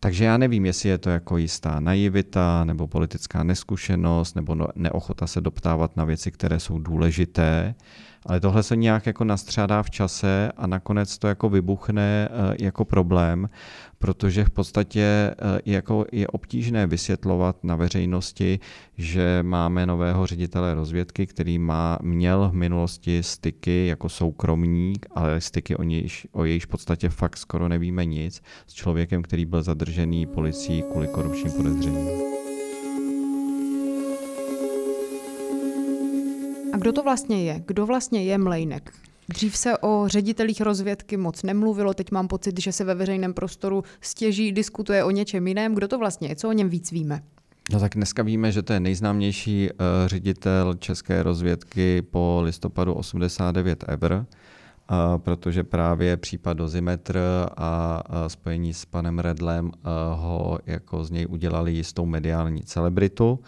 Takže 0.00 0.24
já 0.24 0.36
nevím, 0.36 0.66
jestli 0.66 0.88
je 0.88 0.98
to 0.98 1.10
jako 1.10 1.36
jistá 1.36 1.80
naivita, 1.80 2.64
nebo 2.64 2.88
politická 2.88 3.42
neskušenost, 3.42 4.36
nebo 4.36 4.54
no, 4.54 4.66
neochota 4.74 5.26
se 5.26 5.40
doptávat 5.40 5.96
na 5.96 6.04
věci, 6.04 6.30
které 6.30 6.60
jsou 6.60 6.78
důležité, 6.78 7.74
ale 8.26 8.40
tohle 8.40 8.62
se 8.62 8.76
nějak 8.76 9.06
jako 9.06 9.24
nastřádá 9.24 9.82
v 9.82 9.90
čase 9.90 10.52
a 10.56 10.66
nakonec 10.66 11.18
to 11.18 11.28
jako 11.28 11.48
vybuchne 11.48 12.28
eh, 12.30 12.56
jako 12.60 12.84
problém, 12.84 13.48
protože 13.98 14.44
v 14.44 14.50
podstatě 14.50 15.00
eh, 15.02 15.34
jako 15.66 16.04
je 16.12 16.28
obtížné 16.28 16.86
vysvětlovat 16.86 17.64
na 17.64 17.76
veřejnosti, 17.76 18.58
že 18.98 19.38
máme 19.42 19.86
nového 19.86 20.26
ředitele 20.26 20.74
rozvědky, 20.74 21.26
který 21.26 21.58
má, 21.58 21.98
měl 22.02 22.48
v 22.48 22.54
minulosti 22.54 23.22
styky 23.22 23.86
jako 23.86 24.08
soukromník, 24.08 25.06
ale 25.14 25.40
styky 25.40 25.76
o, 25.76 25.82
nějž, 25.82 26.26
o 26.32 26.44
jejíž 26.44 26.66
podstatě 26.66 27.08
fakt 27.08 27.36
skoro 27.36 27.68
nevíme 27.68 28.04
nic, 28.04 28.42
s 28.66 28.72
člověkem, 28.72 29.22
který 29.22 29.44
byl 29.44 29.62
zadržený 29.62 30.26
policií 30.26 30.82
kvůli 30.82 31.08
korupčním 31.08 31.52
podezřením. 31.52 32.39
Kdo 36.80 36.92
to 36.92 37.02
vlastně 37.02 37.44
je? 37.44 37.62
Kdo 37.66 37.86
vlastně 37.86 38.24
je 38.24 38.38
Mlejnek? 38.38 38.92
Dřív 39.28 39.56
se 39.56 39.78
o 39.78 40.04
ředitelích 40.06 40.60
rozvědky 40.60 41.16
moc 41.16 41.42
nemluvilo, 41.42 41.94
teď 41.94 42.10
mám 42.10 42.28
pocit, 42.28 42.60
že 42.60 42.72
se 42.72 42.84
ve 42.84 42.94
veřejném 42.94 43.34
prostoru 43.34 43.84
stěží, 44.00 44.52
diskutuje 44.52 45.04
o 45.04 45.10
něčem 45.10 45.46
jiném. 45.46 45.74
Kdo 45.74 45.88
to 45.88 45.98
vlastně 45.98 46.28
je? 46.28 46.36
Co 46.36 46.48
o 46.48 46.52
něm 46.52 46.68
víc 46.68 46.92
víme? 46.92 47.22
No 47.72 47.80
tak 47.80 47.94
dneska 47.94 48.22
víme, 48.22 48.52
že 48.52 48.62
to 48.62 48.72
je 48.72 48.80
nejznámější 48.80 49.68
uh, 49.70 49.76
ředitel 50.06 50.74
české 50.74 51.22
rozvědky 51.22 52.02
po 52.02 52.40
listopadu 52.44 52.94
89 52.94 53.84
ever, 53.88 54.12
uh, 54.12 54.96
protože 55.18 55.64
právě 55.64 56.16
případ 56.16 56.52
Dozimetr 56.52 57.20
a 57.56 58.02
uh, 58.08 58.16
spojení 58.28 58.74
s 58.74 58.84
panem 58.84 59.18
Redlem 59.18 59.66
uh, 59.66 59.72
ho 60.20 60.58
jako 60.66 61.04
z 61.04 61.10
něj 61.10 61.26
udělali 61.30 61.72
jistou 61.72 62.06
mediální 62.06 62.62
celebritu. 62.62 63.38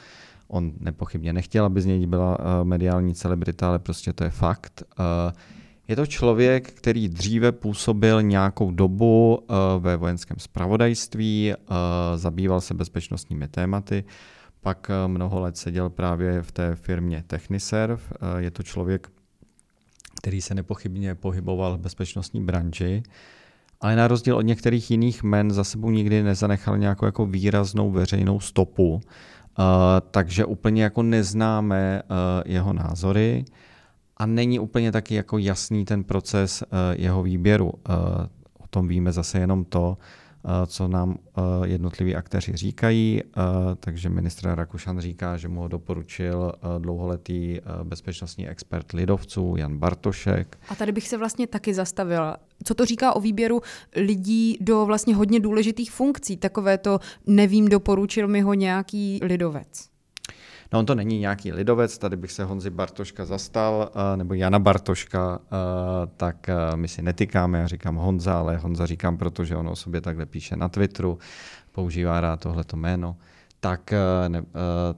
On 0.52 0.72
nepochybně 0.80 1.32
nechtěl, 1.32 1.64
aby 1.64 1.80
z 1.80 1.86
něj 1.86 2.06
byla 2.06 2.38
uh, 2.38 2.44
mediální 2.64 3.14
celebrita, 3.14 3.68
ale 3.68 3.78
prostě 3.78 4.12
to 4.12 4.24
je 4.24 4.30
fakt. 4.30 4.82
Uh, 4.98 5.04
je 5.88 5.96
to 5.96 6.06
člověk, 6.06 6.72
který 6.72 7.08
dříve 7.08 7.52
působil 7.52 8.22
nějakou 8.22 8.70
dobu 8.70 9.36
uh, 9.36 9.56
ve 9.82 9.96
vojenském 9.96 10.36
spravodajství, 10.38 11.52
zabýval 12.16 12.60
se 12.60 12.74
bezpečnostními 12.74 13.48
tématy, 13.48 14.04
pak 14.60 14.90
mnoho 15.06 15.40
let 15.40 15.56
seděl 15.56 15.90
právě 15.90 16.42
v 16.42 16.52
té 16.52 16.74
firmě 16.74 17.24
Techniserv. 17.26 18.12
Je 18.38 18.50
to 18.50 18.62
člověk, 18.62 19.10
který 20.16 20.40
se 20.40 20.54
nepochybně 20.54 21.14
pohyboval 21.14 21.76
v 21.76 21.80
bezpečnostní 21.80 22.44
branži, 22.44 23.02
ale 23.80 23.96
na 23.96 24.08
rozdíl 24.08 24.36
od 24.36 24.42
některých 24.42 24.90
jiných 24.90 25.22
men 25.22 25.50
za 25.50 25.64
sebou 25.64 25.90
nikdy 25.90 26.22
nezanechal 26.22 26.78
nějakou 26.78 27.06
jako 27.06 27.26
výraznou 27.26 27.90
veřejnou 27.90 28.40
stopu. 28.40 29.00
Uh, 29.58 29.64
takže 30.10 30.44
úplně 30.44 30.82
jako 30.82 31.02
neznáme 31.02 32.02
uh, 32.02 32.16
jeho 32.52 32.72
názory 32.72 33.44
a 34.16 34.26
není 34.26 34.58
úplně 34.58 34.92
taky 34.92 35.14
jako 35.14 35.38
jasný 35.38 35.84
ten 35.84 36.04
proces 36.04 36.62
uh, 36.62 36.78
jeho 36.92 37.22
výběru. 37.22 37.72
O 38.58 38.66
tom 38.70 38.88
víme 38.88 39.12
zase 39.12 39.38
jenom 39.38 39.64
to, 39.64 39.98
Eh, 39.98 40.21
co 40.66 40.88
nám 40.88 41.18
eh, 41.18 41.40
jednotliví 41.64 42.14
aktéři 42.14 42.56
říkají. 42.56 43.22
Eh, 43.22 43.40
takže 43.80 44.08
ministr 44.08 44.48
Rakušan 44.48 45.00
říká, 45.00 45.36
že 45.36 45.48
mu 45.48 45.60
ho 45.60 45.68
doporučil 45.68 46.52
dlouholetý 46.78 47.60
bezpečnostní 47.84 48.48
expert 48.48 48.92
lidovců 48.92 49.54
Jan 49.58 49.78
Bartošek. 49.78 50.58
A 50.68 50.74
tady 50.74 50.92
bych 50.92 51.08
se 51.08 51.18
vlastně 51.18 51.46
taky 51.46 51.74
zastavila. 51.74 52.36
Co 52.64 52.74
to 52.74 52.84
říká 52.84 53.16
o 53.16 53.20
výběru 53.20 53.60
lidí 53.96 54.58
do 54.60 54.86
vlastně 54.86 55.14
hodně 55.14 55.40
důležitých 55.40 55.92
funkcí? 55.92 56.36
Takové 56.36 56.78
to 56.78 56.98
nevím, 57.26 57.68
doporučil 57.68 58.28
mi 58.28 58.40
ho 58.40 58.54
nějaký 58.54 59.20
lidovec. 59.22 59.91
No 60.72 60.78
on 60.78 60.86
to 60.86 60.94
není 60.94 61.18
nějaký 61.18 61.52
lidovec, 61.52 61.98
tady 61.98 62.16
bych 62.16 62.32
se 62.32 62.44
Honzi 62.44 62.70
Bartoška 62.70 63.24
zastal, 63.24 63.90
eh, 63.94 64.16
nebo 64.16 64.34
Jana 64.34 64.58
Bartoška, 64.58 65.38
eh, 65.44 65.46
tak 66.16 66.48
eh, 66.48 66.54
my 66.76 66.88
si 66.88 67.02
netykáme, 67.02 67.58
já 67.58 67.66
říkám 67.66 67.96
Honza, 67.96 68.38
ale 68.38 68.56
Honza 68.56 68.86
říkám, 68.86 69.16
protože 69.16 69.56
on 69.56 69.68
o 69.68 69.76
sobě 69.76 70.00
takhle 70.00 70.26
píše 70.26 70.56
na 70.56 70.68
Twitteru, 70.68 71.18
používá 71.72 72.20
rád 72.20 72.40
tohleto 72.40 72.76
jméno. 72.76 73.16
Tak, 73.60 73.94
ne, 74.28 74.42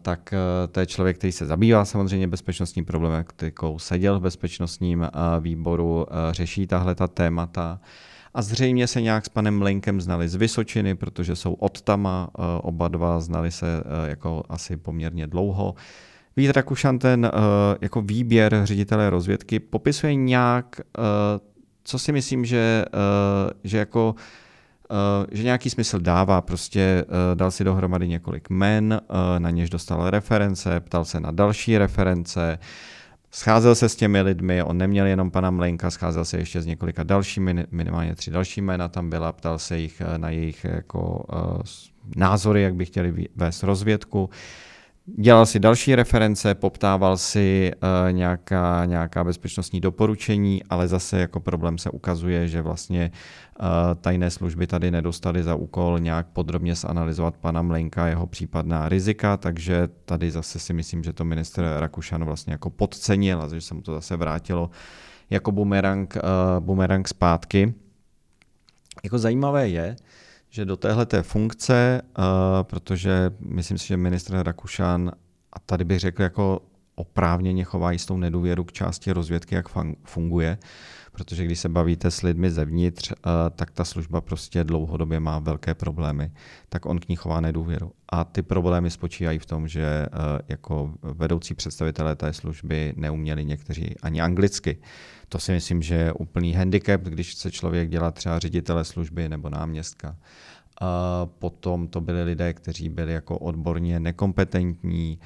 tak 0.03 0.35
to 0.71 0.81
je 0.81 0.87
člověk, 0.87 1.19
který 1.19 1.33
se 1.33 1.47
zabývá 1.47 1.85
samozřejmě 1.85 2.29
bezpečnostní 2.29 2.85
problematikou, 2.85 3.79
seděl 3.79 4.19
v 4.19 4.23
bezpečnostním 4.23 5.09
výboru, 5.41 6.07
řeší 6.31 6.67
tahle 6.67 6.95
ta 6.95 7.09
témata 7.09 7.81
a 8.35 8.43
zřejmě 8.43 8.87
se 8.87 9.03
nějak 9.03 9.25
s 9.25 9.29
panem 9.29 9.59
Mlenkem 9.59 10.01
znali 10.01 10.29
z 10.29 10.35
Vysočiny, 10.35 10.95
protože 10.95 11.37
jsou 11.37 11.53
od 11.53 11.83
Tama, 11.83 12.31
eh, 12.39 12.43
oba 12.63 12.89
dva 12.89 13.21
znali 13.21 13.51
se 13.51 13.67
eh, 13.67 14.11
jako 14.11 14.43
asi 14.49 14.77
poměrně 14.77 15.27
dlouho. 15.27 15.75
Vít 16.37 16.51
Rakušan 16.51 16.99
ten 16.99 17.25
eh, 17.25 17.31
jako 17.81 18.03
výběr 18.03 18.61
ředitele 18.65 19.11
rozvědky 19.11 19.61
popisuje 19.61 20.15
nějak, 20.15 20.81
co 21.85 21.99
si 21.99 22.13
myslím, 22.13 22.45
že, 22.45 22.85
že 23.65 23.79
jako 23.79 24.15
že 25.33 25.43
nějaký 25.43 25.71
smysl 25.71 26.01
dává, 26.01 26.41
prostě 26.41 27.05
dal 27.35 27.51
si 27.51 27.65
dohromady 27.65 28.09
několik 28.09 28.51
men, 28.51 29.01
na 29.39 29.51
něž 29.51 29.71
dostal 29.71 30.11
reference, 30.11 30.81
ptal 30.81 31.05
se 31.05 31.21
na 31.21 31.31
další 31.31 31.79
reference, 31.79 32.59
Scházel 33.35 33.75
se 33.75 33.89
s 33.89 33.97
těmi 33.97 34.23
lidmi, 34.23 34.63
on 34.63 34.79
neměl 34.79 35.07
jenom 35.07 35.31
pana 35.31 35.51
Mlenka, 35.51 35.91
scházel 35.91 36.25
se 36.25 36.39
ještě 36.39 36.63
s 36.63 36.67
několika 36.67 37.03
dalšími, 37.03 37.67
minimálně 37.71 38.15
tři 38.15 38.31
další 38.31 38.61
jména 38.61 38.89
tam 38.89 39.11
byla, 39.11 39.33
ptal 39.33 39.59
se 39.59 39.79
jich 39.79 40.01
eh, 40.01 40.19
na 40.19 40.31
jejich 40.31 40.65
jako, 40.65 41.25
uh, 41.33 41.61
názory, 42.17 42.63
jak 42.63 42.75
by 42.75 42.85
chtěli 42.85 43.29
vést 43.37 43.63
rozvědku. 43.63 44.31
Dělal 45.07 45.47
si 45.47 45.61
další 45.61 45.95
reference, 45.95 46.55
poptával 46.55 47.17
si 47.17 47.73
uh, 47.75 48.13
nějaká, 48.13 48.85
nějaká 48.85 49.25
bezpečnostní 49.25 49.81
doporučení, 49.81 50.63
ale 50.71 50.89
zase 50.89 51.19
jako 51.19 51.41
problém 51.41 51.79
se 51.79 51.91
ukazuje, 51.91 52.49
že 52.49 52.63
vlastně 52.63 53.11
uh, 53.61 53.67
tajné 54.01 54.31
služby 54.31 54.67
tady 54.67 54.91
nedostali 54.91 55.43
za 55.43 55.55
úkol 55.55 55.99
nějak 55.99 56.27
podrobně 56.27 56.75
zanalizovat 56.75 57.37
pana 57.37 57.63
Mlenka, 57.63 58.07
jeho 58.07 58.27
případná 58.27 58.89
rizika, 58.89 59.37
takže 59.37 59.89
tady 60.05 60.31
zase 60.31 60.59
si 60.59 60.73
myslím, 60.73 61.05
že 61.05 61.13
to 61.13 61.25
minister 61.25 61.65
Rakušan 61.79 62.25
vlastně 62.25 62.53
jako 62.53 62.71
podcenil 62.71 63.43
a 63.43 63.49
že 63.49 63.61
se 63.61 63.75
mu 63.75 63.83
to 63.83 63.95
zase 63.95 64.17
vrátilo 64.17 64.71
jako 65.31 65.53
bumerang, 65.53 66.17
uh, 66.17 66.65
bumerang 66.65 67.09
zpátky. 67.09 67.75
Jako 69.05 69.19
zajímavé 69.19 69.69
je, 69.69 69.97
že 70.55 70.65
do 70.65 70.77
téhle 70.77 71.07
funkce, 71.23 72.03
uh, 72.19 72.25
protože 72.63 73.31
myslím 73.41 73.79
si, 73.79 73.87
že 73.87 73.97
ministr 73.97 74.43
Rakušan, 74.43 75.13
a 75.53 75.59
tady 75.59 75.85
bych 75.85 76.01
řekl 76.01 76.23
jako 76.23 76.61
oprávněně 76.95 77.65
chová 77.65 77.93
jistou 77.93 78.17
nedůvěru 78.17 78.65
k 78.65 78.73
části 78.73 79.13
rozvědky, 79.13 79.55
jak 79.55 79.69
funguje, 80.05 80.59
protože 81.15 81.45
když 81.45 81.59
se 81.59 81.69
bavíte 81.69 82.11
s 82.11 82.23
lidmi 82.23 82.51
zevnitř, 82.51 83.11
uh, 83.13 83.17
tak 83.51 83.71
ta 83.71 83.85
služba 83.85 84.21
prostě 84.21 84.65
dlouhodobě 84.65 85.21
má 85.21 85.39
velké 85.39 85.75
problémy, 85.75 86.33
tak 86.69 86.87
on 86.87 86.99
k 86.99 87.09
ní 87.09 87.17
chová 87.17 87.41
nedůvěru. 87.41 87.93
A 88.09 88.25
ty 88.25 88.43
problémy 88.43 88.91
spočívají 88.91 89.39
v 89.39 89.47
tom, 89.47 89.69
že 89.69 90.07
uh, 90.07 90.19
jako 90.49 90.95
vedoucí 91.03 91.55
představitelé 91.55 92.17
té 92.17 92.33
služby 92.33 92.95
neuměli 92.97 93.45
někteří 93.45 93.95
ani 94.03 94.21
anglicky. 94.21 94.79
To 95.29 95.39
si 95.39 95.53
myslím, 95.53 95.83
že 95.83 95.95
je 95.95 96.13
úplný 96.13 96.53
handicap, 96.53 97.01
když 97.01 97.31
chce 97.31 97.51
člověk 97.51 97.91
dělat 97.91 98.15
třeba 98.15 98.39
ředitele 98.39 98.85
služby 98.85 99.29
nebo 99.29 99.51
náměstka. 99.51 100.17
A 100.81 101.27
potom 101.27 101.89
to 101.89 102.01
byli 102.01 102.23
lidé, 102.23 102.53
kteří 102.53 102.89
byli 102.89 103.13
jako 103.13 103.39
odborně 103.39 104.01
nekompetentní, 104.01 105.19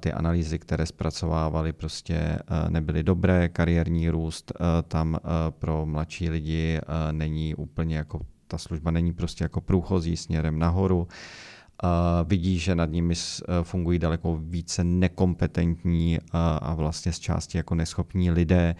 ty 0.00 0.12
analýzy, 0.12 0.58
které 0.58 0.86
zpracovávali, 0.86 1.72
prostě 1.72 2.38
nebyly 2.68 3.02
dobré, 3.02 3.48
kariérní 3.48 4.10
růst 4.10 4.52
tam 4.88 5.18
pro 5.50 5.86
mladší 5.86 6.30
lidi 6.30 6.80
není 7.12 7.54
úplně 7.54 7.96
jako 7.96 8.20
ta 8.46 8.58
služba 8.58 8.90
není 8.90 9.12
prostě 9.12 9.44
jako 9.44 9.60
průchozí 9.60 10.16
směrem 10.16 10.58
nahoru. 10.58 11.08
Uh, 11.84 11.88
vidí, 12.28 12.58
že 12.58 12.74
nad 12.74 12.90
nimi 12.90 13.14
fungují 13.62 13.98
daleko 13.98 14.40
více 14.42 14.84
nekompetentní 14.84 16.18
a, 16.32 16.74
vlastně 16.74 17.12
z 17.12 17.18
části 17.18 17.58
jako 17.58 17.74
neschopní 17.74 18.30
lidé. 18.30 18.74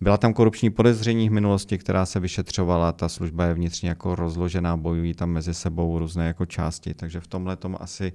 Byla 0.00 0.16
tam 0.16 0.32
korupční 0.32 0.70
podezření 0.70 1.28
v 1.28 1.32
minulosti, 1.32 1.78
která 1.78 2.06
se 2.06 2.20
vyšetřovala, 2.20 2.92
ta 2.92 3.08
služba 3.08 3.44
je 3.44 3.54
vnitřně 3.54 3.88
jako 3.88 4.14
rozložená, 4.14 4.76
bojují 4.76 5.14
tam 5.14 5.30
mezi 5.30 5.54
sebou 5.54 5.98
různé 5.98 6.26
jako 6.26 6.46
části, 6.46 6.94
takže 6.94 7.20
v 7.20 7.26
tomhle 7.26 7.56
tom 7.56 7.76
asi 7.80 8.12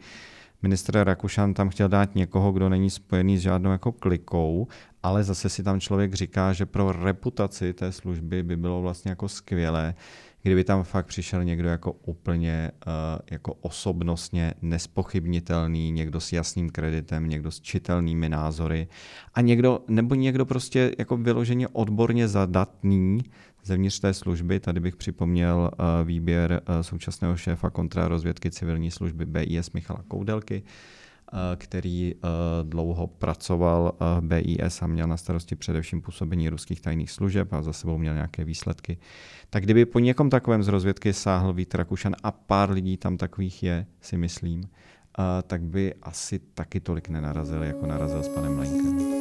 ministr 0.62 1.03
Rakušan 1.03 1.53
tam 1.53 1.70
chtěl 1.70 1.88
dát 1.88 2.15
někoho, 2.15 2.51
kdo 2.51 2.70
není 2.70 2.89
spojený 2.89 3.38
s 3.38 3.41
žádnou 3.41 3.72
jako 3.72 3.91
klikou, 3.91 4.68
ale 5.03 5.24
zase 5.24 5.50
si 5.50 5.63
tam 5.63 5.80
člověk 5.80 6.13
říká, 6.13 6.53
že 6.53 6.65
pro 6.65 6.91
reputaci 6.91 7.74
té 7.74 7.91
služby 7.91 8.44
by 8.44 8.56
bylo 8.56 8.82
vlastně 8.82 9.10
jako 9.10 9.30
skvělé, 9.30 9.94
kdyby 10.44 10.63
tam 10.63 10.84
fakt 10.84 11.06
přišel 11.06 11.44
někdo 11.44 11.70
jako 11.70 11.91
úplně 11.91 12.72
uh, 12.88 12.91
jako 13.32 13.53
osobnostně 13.53 14.53
nespochybnitelný, 14.62 15.91
někdo 15.91 16.20
s 16.20 16.34
jasným 16.34 16.70
kreditem, 16.70 17.30
někdo 17.30 17.51
s 17.51 17.62
čitelnými 17.62 18.30
názory 18.30 18.88
a 19.34 19.41
někdo, 19.41 19.80
nebo 19.88 20.15
někdo 20.15 20.46
prostě 20.46 20.96
jako 21.00 21.18
vyloženě 21.18 21.68
odborně 21.68 22.27
zadatný 22.27 23.24
zevnitř 23.63 24.00
té 24.00 24.13
služby. 24.13 24.60
Tady 24.60 24.80
bych 24.80 24.96
připomněl 24.96 25.72
uh, 25.74 26.08
výběr 26.08 26.62
uh, 26.70 26.82
současného 26.82 27.38
šéfa 27.38 27.70
kontrarozvědky 27.70 28.51
civilní 28.51 28.91
služby 28.91 29.25
BIS 29.25 29.72
Michala 29.72 30.03
Koudelky, 30.08 30.63
Eh, 31.34 31.56
který 31.56 32.15
eh, 32.15 32.27
dlouho 32.63 33.08
pracoval 33.08 33.94
v 34.00 34.18
eh, 34.18 34.41
BIS 34.41 34.82
a 34.82 34.88
měl 34.88 35.08
na 35.08 35.18
starosti 35.18 35.56
především 35.56 36.01
působení 36.01 36.50
ruských 36.50 36.82
tajných 36.82 37.12
služeb 37.12 37.53
a 37.53 37.62
za 37.62 37.74
sebou 37.74 37.98
měl 37.98 38.13
nějaké 38.13 38.44
výsledky. 38.44 38.98
Tak 39.50 39.63
kdyby 39.63 39.86
po 39.86 40.00
někom 40.00 40.30
takovém 40.30 40.63
z 40.63 40.68
rozvědky 40.68 41.13
sáhl 41.13 41.53
Vít 41.53 41.75
Rakušan 41.75 42.15
a 42.24 42.32
pár 42.32 42.72
lidí 42.72 42.98
tam 42.98 43.18
takových 43.18 43.63
je, 43.63 43.86
si 44.01 44.18
myslím, 44.18 44.63
tak 45.48 45.62
by 45.62 45.94
asi 46.01 46.39
taky 46.39 46.80
tolik 46.80 47.10
nenarazili, 47.10 47.68
jako 47.68 47.86
narazil 47.86 48.24
s 48.24 48.30
panem 48.30 48.60
Lenkem. 48.60 49.21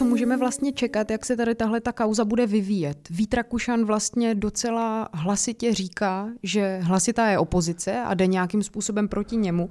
Co 0.00 0.04
můžeme 0.04 0.36
vlastně 0.36 0.72
čekat, 0.72 1.10
jak 1.10 1.26
se 1.26 1.36
tady 1.36 1.54
tahle 1.54 1.80
ta 1.80 1.92
kauza 1.92 2.24
bude 2.24 2.46
vyvíjet. 2.46 3.08
Vít 3.10 3.34
Rakušan 3.34 3.84
vlastně 3.84 4.34
docela 4.34 5.08
hlasitě 5.12 5.74
říká, 5.74 6.28
že 6.42 6.80
hlasitá 6.82 7.26
je 7.26 7.38
opozice 7.38 8.00
a 8.00 8.14
jde 8.14 8.26
nějakým 8.26 8.62
způsobem 8.62 9.08
proti 9.08 9.36
němu. 9.36 9.68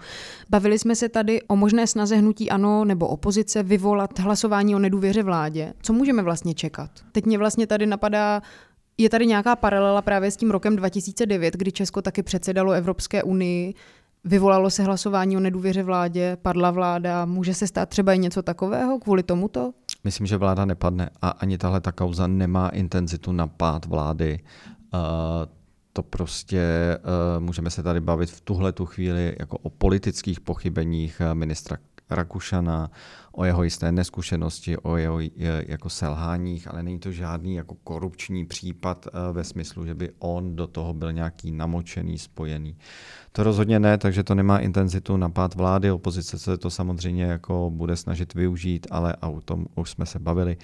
Bavili 0.50 0.80
jsme 0.80 0.96
se 0.96 1.10
tady 1.10 1.42
o 1.42 1.56
možné 1.56 1.88
snaze 1.88 2.16
hnutí 2.16 2.50
ANO 2.50 2.86
nebo 2.86 3.08
opozice 3.08 3.64
vyvolat 3.64 4.20
hlasování 4.20 4.76
o 4.76 4.80
nedůvěře 4.80 5.24
vládě. 5.24 5.74
Co 5.82 5.94
můžeme 5.94 6.22
vlastně 6.22 6.54
čekat? 6.54 6.92
Teď 7.12 7.26
mě 7.26 7.38
vlastně 7.38 7.68
tady 7.68 7.86
napadá 7.86 8.42
je 8.98 9.10
tady 9.10 9.26
nějaká 9.26 9.56
paralela 9.56 10.02
právě 10.02 10.32
s 10.32 10.38
tím 10.38 10.52
rokem 10.52 10.76
2009, 10.76 11.54
kdy 11.54 11.72
Česko 11.72 12.02
taky 12.02 12.24
předsedalo 12.24 12.72
Evropské 12.72 13.24
unii. 13.24 13.74
Vyvolalo 14.24 14.70
se 14.70 14.84
hlasování 14.84 15.38
o 15.38 15.40
nedůvěře 15.40 15.84
vládě, 15.84 16.38
padla 16.42 16.72
vláda. 16.72 17.26
Může 17.26 17.54
se 17.54 17.68
stát 17.68 17.90
třeba 17.90 18.14
i 18.14 18.20
něco 18.20 18.42
takového 18.42 19.00
kvůli 19.00 19.24
tomuto? 19.24 19.72
Myslím, 20.04 20.28
že 20.28 20.38
vláda 20.38 20.66
nepadne 20.66 21.10
a 21.22 21.30
ani 21.30 21.58
tahle 21.58 21.82
ta 21.82 21.92
kauza 21.92 22.28
nemá 22.28 22.70
intenzitu 22.70 23.32
na 23.32 23.48
pád 23.48 23.86
vlády. 23.86 24.40
Uh, 24.94 25.00
to 25.94 26.04
prostě 26.04 26.64
uh, 26.98 27.44
můžeme 27.44 27.70
se 27.70 27.84
tady 27.84 28.00
bavit 28.00 28.30
v 28.30 28.42
tuhle 28.42 28.72
tu 28.72 28.86
chvíli 28.86 29.36
jako 29.40 29.58
o 29.58 29.70
politických 29.70 30.40
pochybeních 30.40 31.22
ministra 31.34 31.78
Rakušana, 32.10 32.92
o 33.32 33.46
jeho 33.46 33.64
jisté 33.64 33.92
neskušenosti, 33.92 34.78
o 34.78 34.98
jeho 34.98 35.20
jako 35.68 35.90
selháních, 35.90 36.68
ale 36.68 36.84
není 36.84 37.00
to 37.00 37.12
žádný 37.12 37.56
jako 37.56 37.76
korupční 37.84 38.46
případ 38.46 39.08
eh, 39.08 39.34
ve 39.34 39.44
smyslu, 39.44 39.86
že 39.86 39.96
by 39.96 40.10
on 40.20 40.56
do 40.56 40.68
toho 40.68 40.94
byl 40.94 41.14
nějaký 41.14 41.52
namočený, 41.52 42.18
spojený. 42.18 42.76
To 43.32 43.44
rozhodně 43.44 43.80
ne, 43.80 43.98
takže 43.98 44.24
to 44.24 44.36
nemá 44.36 44.60
intenzitu 44.60 45.18
napad 45.18 45.56
vlády, 45.56 45.92
opozice 45.92 46.40
se 46.40 46.58
to 46.58 46.70
samozřejmě 46.70 47.24
jako 47.24 47.72
bude 47.74 47.96
snažit 47.96 48.34
využít, 48.34 48.88
ale 48.92 49.16
a 49.22 49.28
o 49.28 49.42
tom 49.42 49.66
už 49.76 49.90
jsme 49.90 50.06
se 50.06 50.20
bavili, 50.20 50.58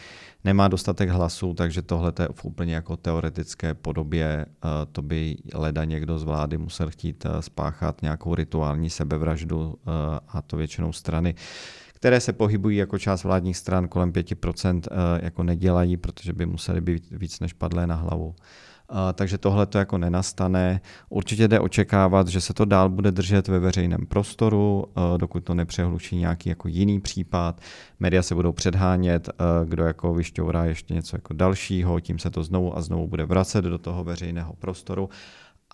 nemá 0.43 0.67
dostatek 0.67 1.09
hlasů, 1.09 1.53
takže 1.53 1.81
tohle 1.81 2.13
je 2.19 2.27
v 2.33 2.45
úplně 2.45 2.75
jako 2.75 2.97
teoretické 2.97 3.73
podobě, 3.73 4.45
eh, 4.45 4.67
to 4.91 5.01
by 5.01 5.37
leda 5.53 5.83
někdo 5.83 6.19
z 6.19 6.23
vlády 6.23 6.57
musel 6.57 6.89
chtít 6.89 7.25
spáchat 7.39 8.01
nějakou 8.01 8.35
rituální 8.35 8.89
sebevraždu 8.89 9.75
a 10.27 10.41
to 10.41 10.57
většinou 10.57 10.93
strany 10.93 11.35
které 12.05 12.21
se 12.21 12.33
pohybují 12.33 12.77
jako 12.77 12.99
část 12.99 13.23
vládních 13.23 13.57
stran 13.57 13.87
kolem 13.87 14.11
5%, 14.11 14.87
eh, 14.87 15.25
jako 15.25 15.43
nedělají, 15.43 15.97
protože 15.97 16.33
by 16.33 16.45
museli 16.45 16.81
být 16.81 17.03
víc 17.11 17.39
než 17.39 17.53
padlé 17.53 17.87
na 17.87 17.95
hlavu. 17.95 18.35
Eh, 18.91 19.13
takže 19.13 19.37
tohle 19.37 19.65
to 19.65 19.77
jako 19.77 19.97
nenastane. 19.97 20.81
Určitě 21.09 21.47
jde 21.47 21.59
očekávat, 21.59 22.27
že 22.27 22.41
se 22.41 22.53
to 22.53 22.65
dál 22.65 22.89
bude 22.89 23.11
držet 23.11 23.47
ve 23.47 23.59
veřejném 23.59 24.05
prostoru, 24.05 24.85
eh, 24.87 25.17
dokud 25.17 25.43
to 25.43 25.53
nepřehluší 25.53 26.15
nějaký 26.15 26.49
jako 26.49 26.67
jiný 26.67 26.99
případ. 26.99 27.61
Média 27.99 28.21
se 28.21 28.35
budou 28.35 28.51
předhánět, 28.51 29.29
kdo 29.65 29.83
jako 29.83 30.13
vyšťourá 30.13 30.65
ještě 30.65 30.93
něco 30.93 31.15
jako 31.15 31.33
dalšího, 31.33 31.99
tím 31.99 32.19
se 32.19 32.29
to 32.29 32.43
znovu 32.43 32.77
a 32.77 32.81
znovu 32.81 33.07
bude 33.07 33.25
vracet 33.25 33.61
do 33.61 33.77
toho 33.77 34.03
veřejného 34.03 34.53
prostoru. 34.53 35.09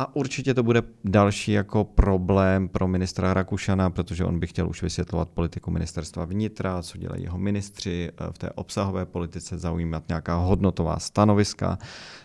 A 0.01 0.15
určitě 0.15 0.53
to 0.53 0.63
bude 0.63 0.81
další 1.03 1.51
jako 1.51 1.83
problém 1.83 2.69
pro 2.69 2.87
ministra 2.87 3.33
Rakušana, 3.33 3.89
protože 3.89 4.25
on 4.25 4.39
by 4.39 4.47
chtěl 4.47 4.69
už 4.69 4.83
vysvětlovat 4.83 5.29
politiku 5.29 5.71
ministerstva 5.71 6.25
vnitra, 6.25 6.81
co 6.83 6.97
dělají 6.97 7.23
jeho 7.23 7.37
ministři 7.37 8.11
eh, 8.11 8.31
v 8.31 8.37
té 8.37 8.49
obsahové 8.49 9.05
politice, 9.05 9.57
zaujímat 9.57 10.03
nějaká 10.07 10.35
hodnotová 10.35 10.99
stanoviska, 10.99 11.77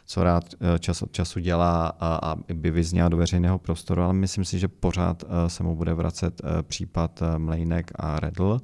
co 0.07 0.25
rád 0.25 0.45
eh, 0.55 0.79
čas 0.79 1.03
od 1.03 1.13
času 1.13 1.41
dělá 1.41 1.93
a, 2.01 2.37
by 2.55 2.71
vyzněl 2.71 3.09
do 3.09 3.17
veřejného 3.17 3.59
prostoru, 3.59 4.03
ale 4.03 4.13
myslím 4.13 4.45
si, 4.45 4.59
že 4.59 4.69
pořád 4.69 5.25
eh, 5.25 5.51
se 5.51 5.63
mu 5.63 5.77
bude 5.77 5.95
vracet 5.95 6.43
případ 6.63 7.23
Mlejnek 7.39 7.91
a 7.95 8.21
Redl. 8.21 8.61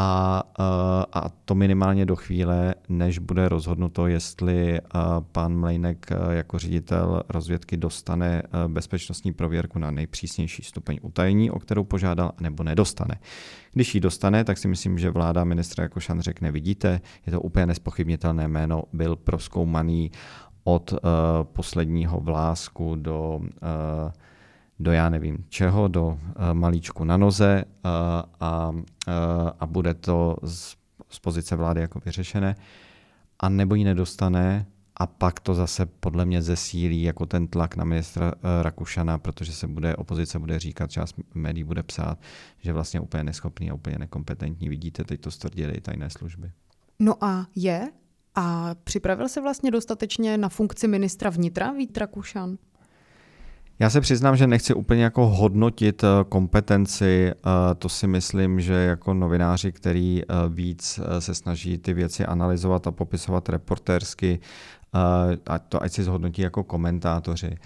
A, 0.00 0.42
eh, 0.58 1.06
a 1.12 1.28
to 1.44 1.54
minimálně 1.54 2.06
do 2.06 2.16
chvíle, 2.16 2.74
než 2.88 3.18
bude 3.18 3.48
rozhodnuto, 3.48 4.06
jestli 4.06 4.78
eh, 4.78 4.80
pan 5.32 5.56
Mlejnek 5.56 6.06
eh, 6.10 6.34
jako 6.34 6.58
ředitel 6.58 7.22
rozvědky 7.28 7.76
dostane 7.76 8.42
bezpečnostní 8.68 9.32
prověrku 9.32 9.78
na 9.78 9.90
nejpřísnější 9.90 10.62
stupeň 10.62 10.98
utajení, 11.02 11.50
o 11.50 11.58
kterou 11.58 11.84
požádal, 11.84 12.32
nebo 12.40 12.62
nedostane. 12.62 13.20
Když 13.72 13.94
ji 13.94 14.00
dostane, 14.00 14.44
tak 14.44 14.58
si 14.58 14.68
myslím, 14.68 14.98
že 14.98 15.10
vláda 15.10 15.44
ministra 15.44 15.82
Jakošan 15.82 16.20
řekne, 16.20 16.52
vidíte, 16.52 17.00
je 17.26 17.32
to 17.32 17.40
úplně 17.40 17.66
nespochybnitelné 17.66 18.48
jméno, 18.48 18.82
byl 18.92 19.16
proskoumaný 19.16 20.10
od 20.64 20.92
uh, 20.92 20.98
posledního 21.42 22.20
vlásku 22.20 22.96
do 22.96 23.36
uh, 23.36 23.48
do 24.80 24.92
já 24.92 25.08
nevím 25.08 25.44
čeho, 25.48 25.88
do 25.88 26.06
uh, 26.06 26.18
malíčku 26.52 27.04
na 27.04 27.16
noze 27.16 27.64
uh, 27.64 27.90
a, 28.40 28.70
uh, 28.70 28.82
a 29.60 29.66
bude 29.66 29.94
to 29.94 30.36
z, 30.42 30.76
z 31.08 31.18
pozice 31.18 31.56
vlády 31.56 31.80
jako 31.80 32.00
vyřešené, 32.04 32.56
a 33.40 33.48
nebo 33.48 33.74
ji 33.74 33.84
nedostane 33.84 34.66
a 34.96 35.06
pak 35.06 35.40
to 35.40 35.54
zase 35.54 35.86
podle 35.86 36.24
mě 36.24 36.42
zesílí 36.42 37.02
jako 37.02 37.26
ten 37.26 37.48
tlak 37.48 37.76
na 37.76 37.84
ministra 37.84 38.32
Rakušana, 38.62 39.18
protože 39.18 39.52
se 39.52 39.66
bude, 39.66 39.96
opozice 39.96 40.38
bude 40.38 40.58
říkat, 40.58 40.90
část 40.90 41.14
médií 41.34 41.64
bude 41.64 41.82
psát, 41.82 42.18
že 42.58 42.72
vlastně 42.72 43.00
úplně 43.00 43.24
neschopný 43.24 43.70
a 43.70 43.74
úplně 43.74 43.98
nekompetentní. 43.98 44.68
Vidíte, 44.68 45.04
teď 45.04 45.20
to 45.20 45.30
stvrdili 45.30 45.72
i 45.72 45.80
tajné 45.80 46.10
služby. 46.10 46.52
No 46.98 47.24
a 47.24 47.46
je? 47.54 47.88
A 48.34 48.74
připravil 48.84 49.28
se 49.28 49.40
vlastně 49.40 49.70
dostatečně 49.70 50.38
na 50.38 50.48
funkci 50.48 50.88
ministra 50.88 51.30
vnitra 51.30 51.72
Vít 51.72 51.98
Rakušan? 51.98 52.58
Já 53.80 53.90
se 53.90 54.00
přiznám, 54.00 54.36
že 54.36 54.46
nechci 54.46 54.74
úplně 54.74 55.02
jako 55.02 55.26
hodnotit 55.26 56.04
eh, 56.04 56.08
kompetenci, 56.28 57.32
eh, 57.32 57.74
to 57.74 57.88
si 57.88 58.06
myslím, 58.06 58.60
že 58.60 58.72
jako 58.72 59.14
novináři, 59.14 59.72
který 59.72 60.22
eh, 60.22 60.34
víc 60.48 61.00
se 61.18 61.34
snaží 61.34 61.78
ty 61.78 61.94
věci 61.94 62.26
analyzovat 62.26 62.86
a 62.86 62.90
popisovat 62.90 63.48
reportérsky, 63.48 64.40
ať 65.46 65.62
to 65.68 65.82
ať 65.82 65.92
si 65.92 66.02
zhodnotí 66.02 66.42
jako 66.42 66.64
komentátoři. 66.64 67.56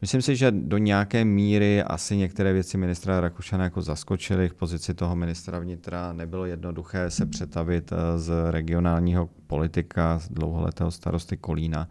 Myslím 0.00 0.22
si, 0.22 0.36
že 0.36 0.50
do 0.50 0.78
nějaké 0.78 1.24
míry 1.24 1.82
asi 1.82 2.16
některé 2.16 2.52
věci 2.52 2.78
ministra 2.78 3.20
Rakušana 3.20 3.64
jako 3.64 3.82
zaskočily 3.82 4.48
v 4.48 4.54
pozici 4.54 4.94
toho 4.94 5.16
ministra 5.16 5.58
vnitra. 5.58 6.12
Nebylo 6.12 6.46
jednoduché 6.46 7.10
se 7.10 7.26
přetavit 7.26 7.92
z 8.16 8.32
regionálního 8.50 9.28
politika, 9.46 10.18
z 10.18 10.28
dlouholetého 10.28 10.90
starosty 10.90 11.36
Kolína 11.36 11.88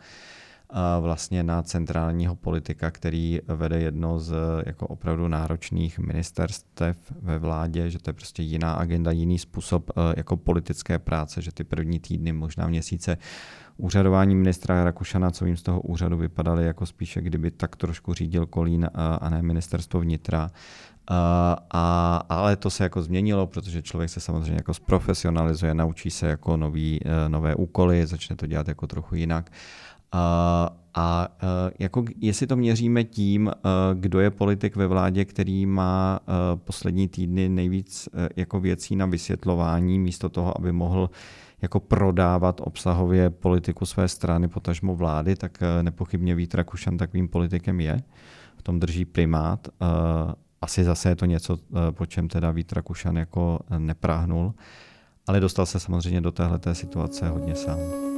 vlastně 0.99 1.43
na 1.43 1.62
centrálního 1.62 2.36
politika, 2.36 2.91
který 2.91 3.39
vede 3.47 3.79
jedno 3.79 4.19
z 4.19 4.36
jako 4.65 4.88
opravdu 4.88 5.27
náročných 5.27 5.99
ministerstev 5.99 6.97
ve 7.21 7.39
vládě, 7.39 7.89
že 7.89 7.99
to 7.99 8.09
je 8.09 8.13
prostě 8.13 8.43
jiná 8.43 8.73
agenda, 8.73 9.12
jiný 9.12 9.39
způsob 9.39 9.91
jako 10.17 10.38
politické 10.38 10.99
práce, 10.99 11.41
že 11.41 11.51
ty 11.51 11.63
první 11.63 11.99
týdny, 11.99 12.33
možná 12.33 12.67
měsíce 12.67 13.17
úřadování 13.77 14.36
ministra 14.36 14.83
Rakušana, 14.83 15.31
co 15.31 15.45
vím 15.45 15.57
z 15.57 15.63
toho 15.63 15.81
úřadu, 15.81 16.17
vypadaly 16.17 16.65
jako 16.65 16.86
spíše, 16.86 17.21
kdyby 17.21 17.51
tak 17.51 17.75
trošku 17.75 18.13
řídil 18.13 18.45
Kolín 18.45 18.89
a 19.21 19.29
ne 19.29 19.41
ministerstvo 19.41 19.99
vnitra. 19.99 20.49
A, 21.73 22.23
ale 22.29 22.55
to 22.55 22.69
se 22.69 22.83
jako 22.83 23.01
změnilo, 23.01 23.47
protože 23.47 23.81
člověk 23.81 24.09
se 24.09 24.19
samozřejmě 24.19 24.55
jako 24.55 24.73
zprofesionalizuje, 24.73 25.73
naučí 25.73 26.09
se 26.09 26.27
jako 26.27 26.57
nový, 26.57 26.99
e, 27.05 27.29
nové 27.29 27.55
úkoly, 27.55 28.07
začne 28.07 28.36
to 28.36 28.47
dělat 28.47 28.67
jako 28.67 28.88
trochu 28.88 29.15
jinak. 29.15 29.51
A, 30.13 31.28
e, 31.43 31.71
jako 31.80 32.06
jestli 32.17 32.47
to 32.47 32.56
měříme 32.56 33.04
tím, 33.04 33.47
e, 33.47 33.54
kdo 33.93 34.19
je 34.19 34.32
politik 34.32 34.76
ve 34.76 34.88
vládě, 34.88 35.26
který 35.26 35.65
má 35.65 36.19
poslední 36.56 37.08
týdny 37.08 37.49
nejvíc 37.49 38.10
jako 38.36 38.60
věcí 38.60 38.95
na 38.95 39.06
vysvětlování, 39.06 39.99
místo 39.99 40.30
toho, 40.30 40.58
aby 40.58 40.71
mohl 40.71 41.10
jako 41.62 41.80
prodávat 41.80 42.62
obsahově 42.63 43.30
politiku 43.30 43.86
své 43.86 44.08
strany, 44.08 44.47
potažmo 44.47 44.95
vlády, 44.95 45.36
tak 45.36 45.58
nepochybně 45.82 46.36
Vít 46.36 46.56
Rakušan 46.56 46.97
takovým 46.97 47.28
politikem 47.28 47.80
je. 47.80 48.02
V 48.58 48.62
tom 48.62 48.80
drží 48.80 49.06
primát 49.06 49.67
asi 50.62 50.84
zase 50.84 51.10
je 51.10 51.15
to 51.15 51.26
něco, 51.26 51.58
po 51.91 52.06
čem 52.06 52.28
teda 52.28 52.52
Vít 52.52 52.73
Rakušan 52.73 53.15
jako 53.15 53.60
nepráhnul, 53.78 54.54
ale 55.28 55.39
dostal 55.39 55.65
se 55.65 55.80
samozřejmě 55.80 56.21
do 56.21 56.32
téhle 56.32 56.60
situace 56.73 57.30
hodně 57.30 57.56
sám. 57.56 58.12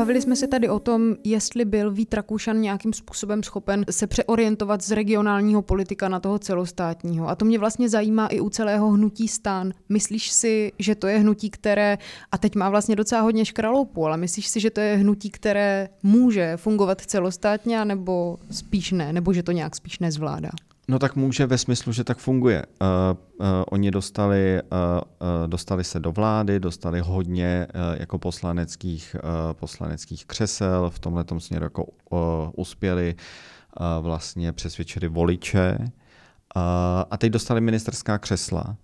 Bavili 0.00 0.22
jsme 0.22 0.36
se 0.36 0.46
tady 0.46 0.68
o 0.68 0.78
tom, 0.78 1.16
jestli 1.24 1.64
byl 1.64 1.90
Vít 1.90 2.14
Rakušan 2.14 2.60
nějakým 2.60 2.92
způsobem 2.92 3.42
schopen 3.42 3.84
se 3.90 4.06
přeorientovat 4.06 4.82
z 4.82 4.90
regionálního 4.90 5.62
politika 5.62 6.08
na 6.08 6.20
toho 6.20 6.38
celostátního. 6.38 7.28
A 7.28 7.34
to 7.34 7.44
mě 7.44 7.58
vlastně 7.58 7.88
zajímá 7.88 8.26
i 8.26 8.40
u 8.40 8.50
celého 8.50 8.90
hnutí 8.90 9.28
stán. 9.28 9.72
Myslíš 9.88 10.30
si, 10.30 10.72
že 10.78 10.94
to 10.94 11.06
je 11.06 11.18
hnutí, 11.18 11.50
které, 11.50 11.98
a 12.32 12.38
teď 12.38 12.54
má 12.56 12.70
vlastně 12.70 12.96
docela 12.96 13.20
hodně 13.20 13.44
škraloupu, 13.44 14.06
ale 14.06 14.16
myslíš 14.16 14.48
si, 14.48 14.60
že 14.60 14.70
to 14.70 14.80
je 14.80 14.96
hnutí, 14.96 15.30
které 15.30 15.88
může 16.02 16.56
fungovat 16.56 17.00
celostátně, 17.00 17.84
nebo 17.84 18.36
spíš 18.50 18.92
ne, 18.92 19.12
nebo 19.12 19.32
že 19.32 19.42
to 19.42 19.52
nějak 19.52 19.76
spíš 19.76 19.98
nezvládá? 19.98 20.50
No 20.88 20.98
tak 20.98 21.16
může 21.16 21.46
ve 21.46 21.58
smyslu, 21.58 21.92
že 21.92 22.04
tak 22.04 22.18
funguje. 22.18 22.66
Uh, 22.80 22.86
uh, 23.40 23.46
oni 23.70 23.90
dostali, 23.90 24.60
uh, 24.62 24.78
uh, 24.98 25.28
dostali 25.50 25.84
se 25.84 26.00
do 26.00 26.12
vlády, 26.12 26.60
dostali 26.60 27.00
hodně 27.00 27.66
uh, 27.74 28.00
jako 28.00 28.18
poslaneckých, 28.18 29.16
uh, 29.24 29.52
poslaneckých 29.52 30.26
křesel, 30.26 30.90
v 30.90 30.98
tomhle 30.98 31.24
směru 31.38 31.64
jako 31.64 31.84
uh, 31.84 32.18
uspěli, 32.56 33.14
vlastně 34.00 34.52
přesvědčili 34.52 35.08
voliče 35.08 35.78
a 37.10 37.16
teď 37.18 37.32
dostali 37.32 37.60
ministerská 37.60 38.18
křesla. 38.18 38.76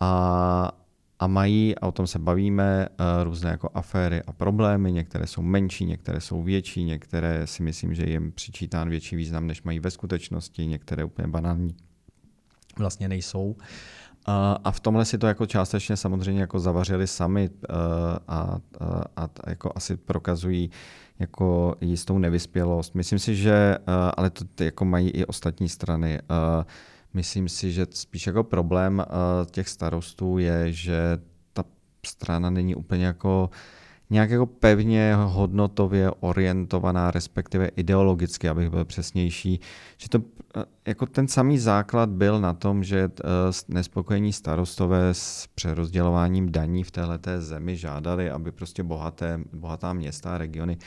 A, 0.00 0.72
a 1.18 1.26
mají, 1.26 1.78
a 1.78 1.86
o 1.86 1.92
tom 1.92 2.06
se 2.06 2.18
bavíme, 2.18 2.86
eh, 2.88 3.24
různé 3.24 3.50
jako 3.50 3.70
aféry 3.74 4.22
a 4.22 4.32
problémy. 4.32 4.92
Některé 4.92 5.26
jsou 5.26 5.42
menší, 5.42 5.84
některé 5.84 6.20
jsou 6.20 6.42
větší, 6.42 6.84
některé 6.84 7.46
si 7.46 7.62
myslím, 7.62 7.94
že 7.94 8.04
jim 8.10 8.32
přičítán 8.32 8.88
větší 8.88 9.16
význam, 9.16 9.46
než 9.46 9.62
mají 9.62 9.80
ve 9.80 9.90
skutečnosti, 9.90 10.66
některé 10.66 11.04
úplně 11.04 11.28
banální 11.28 11.76
vlastně 12.78 13.08
nejsou. 13.08 13.56
A 14.64 14.70
v 14.70 14.80
tomhle 14.80 15.04
si 15.04 15.18
to 15.18 15.26
jako 15.26 15.46
částečně 15.46 15.96
samozřejmě 15.96 16.40
jako 16.40 16.58
zavařili 16.58 17.06
sami 17.06 17.50
eh, 17.50 17.72
a, 18.28 18.58
a, 19.16 19.24
a 19.24 19.28
jako 19.46 19.72
asi 19.74 19.96
prokazují 19.96 20.70
jako 21.18 21.74
jistou 21.80 22.18
nevyspělost. 22.18 22.94
Myslím 22.94 23.18
si, 23.18 23.36
že, 23.36 23.52
eh, 23.52 23.82
ale 24.16 24.30
to 24.30 24.64
jako 24.64 24.84
mají 24.84 25.10
i 25.10 25.24
ostatní 25.26 25.68
strany. 25.68 26.20
Myslím 27.14 27.48
si, 27.48 27.72
že 27.72 27.86
spíš 27.90 28.26
jako 28.26 28.44
problém 28.44 29.00
eh, 29.00 29.06
těch 29.50 29.68
starostů 29.68 30.38
je, 30.38 30.72
že 30.72 31.18
ta 31.52 31.64
strana 32.06 32.50
není 32.50 32.74
úplně 32.74 33.06
jako 33.06 33.50
nějak 34.10 34.30
jako 34.30 34.46
pevně 34.46 35.14
hodnotově 35.14 36.10
orientovaná, 36.20 37.10
respektive 37.10 37.68
ideologicky, 37.76 38.48
abych 38.48 38.70
byl 38.70 38.84
přesnější, 38.84 39.60
že 39.98 40.08
to 40.08 40.18
eh, 40.56 40.64
jako 40.86 41.06
ten 41.06 41.28
samý 41.28 41.58
základ 41.58 42.10
byl 42.10 42.40
na 42.40 42.52
tom, 42.52 42.84
že 42.84 42.98
eh, 42.98 43.24
nespokojení 43.68 44.32
starostové 44.32 45.14
s 45.14 45.48
přerozdělováním 45.54 46.52
daní 46.52 46.84
v 46.84 46.90
této 46.90 47.30
zemi 47.40 47.76
žádali, 47.76 48.30
aby 48.30 48.52
prostě 48.52 48.82
bohaté, 48.82 49.40
bohatá 49.52 49.92
města 49.92 50.34
a 50.34 50.38
regiony 50.38 50.78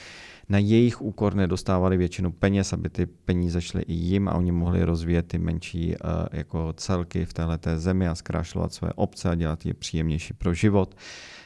na 0.50 0.58
jejich 0.58 1.02
úkor 1.02 1.36
nedostávali 1.36 1.98
většinu 1.98 2.32
peněz, 2.32 2.74
aby 2.74 2.90
ty 2.90 3.06
peníze 3.06 3.62
šly 3.62 3.82
i 3.82 3.94
jim 3.94 4.28
a 4.28 4.36
oni 4.36 4.52
mohli 4.52 4.84
rozvíjet 4.84 5.28
ty 5.28 5.38
menší 5.38 5.90
uh, 5.90 6.12
jako 6.32 6.74
celky 6.78 7.26
v 7.26 7.34
této 7.34 7.80
zemi 7.80 8.08
a 8.08 8.16
zkrášlovat 8.16 8.74
své 8.74 8.94
obce 8.96 9.30
a 9.30 9.36
dělat 9.36 9.66
je 9.66 9.74
příjemnější 9.74 10.34
pro 10.34 10.54
život 10.54 10.96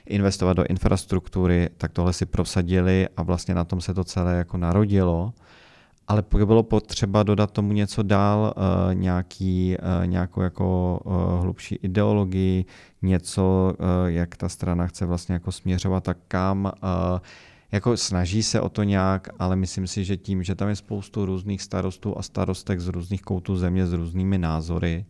investovat 0.07 0.53
do 0.53 0.63
infrastruktury, 0.69 1.69
tak 1.77 1.91
tohle 1.91 2.13
si 2.13 2.25
prosadili 2.25 3.07
a 3.17 3.23
vlastně 3.23 3.55
na 3.55 3.63
tom 3.63 3.81
se 3.81 3.93
to 3.93 4.03
celé 4.03 4.37
jako 4.37 4.57
narodilo. 4.57 5.33
Ale 6.07 6.23
bylo 6.45 6.63
potřeba 6.63 7.23
dodat 7.23 7.51
tomu 7.51 7.73
něco 7.73 8.03
dál, 8.03 8.53
uh, 8.57 8.95
nějaký, 8.95 9.75
uh, 10.01 10.07
nějakou 10.07 10.41
jako 10.41 10.99
uh, 11.03 11.41
hlubší 11.41 11.75
ideologii, 11.75 12.65
něco, 13.01 13.73
jak 14.05 14.35
ta 14.35 14.49
strana 14.49 14.87
chce 14.87 15.05
vlastně 15.05 15.33
jako 15.33 15.51
směřovat 15.51 16.09
a 16.09 16.15
kam. 16.27 16.71
Jako 17.71 17.97
snaží 17.97 18.43
se 18.43 18.61
o 18.61 18.69
to 18.69 18.83
nějak, 18.83 19.29
ale 19.39 19.55
myslím 19.55 19.87
si, 19.87 20.03
že 20.03 20.17
tím, 20.17 20.43
že 20.43 20.55
tam 20.55 20.69
je 20.69 20.75
spoustu 20.75 21.25
různých 21.25 21.61
starostů 21.61 22.17
a 22.17 22.21
starostek 22.21 22.79
z 22.79 22.87
různých 22.87 23.21
koutů 23.21 23.55
země 23.55 23.87
s 23.87 23.93
různými 23.93 24.37
názory, 24.37 25.05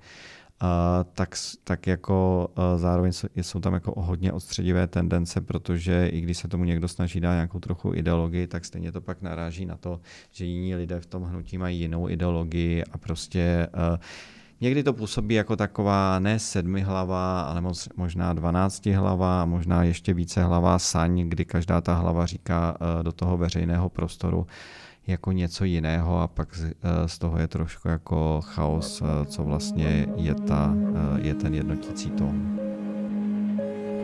tak, 1.13 1.35
tak 1.63 1.87
jako 1.87 2.47
zároveň 2.75 3.11
jsou 3.35 3.59
tam 3.59 3.73
jako 3.73 4.01
hodně 4.01 4.31
odstředivé 4.31 4.87
tendence, 4.87 5.41
protože 5.41 6.07
i 6.07 6.21
když 6.21 6.37
se 6.37 6.47
tomu 6.47 6.63
někdo 6.63 6.87
snaží 6.87 7.19
dát 7.19 7.33
nějakou 7.33 7.59
trochu 7.59 7.93
ideologii, 7.93 8.47
tak 8.47 8.65
stejně 8.65 8.91
to 8.91 9.01
pak 9.01 9.21
naráží 9.21 9.65
na 9.65 9.77
to, 9.77 9.99
že 10.31 10.45
jiní 10.45 10.75
lidé 10.75 10.99
v 10.99 11.05
tom 11.05 11.23
hnutí 11.23 11.57
mají 11.57 11.79
jinou 11.79 12.09
ideologii 12.09 12.83
a 12.83 12.97
prostě 12.97 13.67
uh, 13.91 13.97
Někdy 14.61 14.83
to 14.83 14.93
působí 14.93 15.35
jako 15.35 15.55
taková 15.55 16.19
ne 16.19 16.39
sedmi 16.39 16.81
hlava, 16.81 17.41
ale 17.41 17.61
možná 17.95 18.33
dvanácti 18.33 18.91
hlava, 18.91 19.45
možná 19.45 19.83
ještě 19.83 20.13
více 20.13 20.43
hlava 20.43 20.79
saň, 20.79 21.29
kdy 21.29 21.45
každá 21.45 21.81
ta 21.81 21.93
hlava 21.93 22.25
říká 22.25 22.77
do 23.01 23.11
toho 23.11 23.37
veřejného 23.37 23.89
prostoru 23.89 24.47
jako 25.07 25.31
něco 25.31 25.65
jiného 25.65 26.19
a 26.19 26.27
pak 26.27 26.59
eh, 26.61 27.07
z 27.07 27.17
toho 27.17 27.37
je 27.37 27.47
trošku 27.47 27.87
jako 27.87 28.41
chaos, 28.43 29.01
eh, 29.01 29.25
co 29.25 29.43
vlastně 29.43 30.07
je, 30.15 30.35
ta, 30.35 30.75
je 31.17 31.33
ten 31.33 31.53
jednotící 31.53 32.09
tón. 32.09 32.59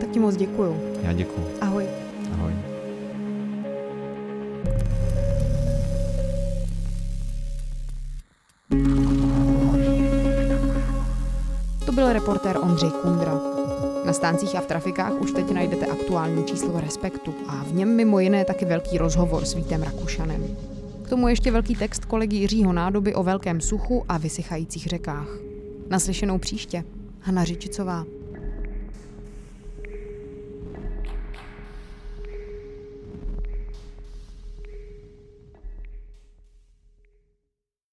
Tak 0.00 0.10
ti 0.10 0.18
moc 0.18 0.36
děkuju. 0.36 0.76
Já 1.02 1.12
děkuju. 1.12 1.46
Ahoj. 1.60 1.86
Ahoj. 2.32 2.74
byl 11.94 12.12
reportér 12.12 12.58
Ondřej 12.62 12.90
Kundra. 12.90 13.40
Na 14.04 14.12
stáncích 14.12 14.56
a 14.56 14.60
v 14.60 14.66
trafikách 14.66 15.12
už 15.20 15.32
teď 15.32 15.50
najdete 15.50 15.86
aktuální 15.86 16.44
číslo 16.44 16.80
Respektu 16.80 17.34
a 17.48 17.64
v 17.64 17.74
něm 17.74 17.96
mimo 17.96 18.20
jiné 18.20 18.44
taky 18.44 18.64
velký 18.64 18.98
rozhovor 18.98 19.44
s 19.44 19.54
Vítem 19.54 19.82
Rakušanem. 19.82 20.73
K 21.04 21.08
tomu 21.08 21.28
ještě 21.28 21.50
velký 21.50 21.76
text 21.76 22.04
kolegy 22.04 22.36
Jiřího 22.36 22.72
Nádoby 22.72 23.14
o 23.14 23.22
velkém 23.22 23.60
suchu 23.60 24.04
a 24.08 24.18
vysychajících 24.18 24.86
řekách. 24.86 25.28
Naslyšenou 25.88 26.38
příště. 26.38 26.84
Hana 27.20 27.44
Řičicová. 27.44 28.04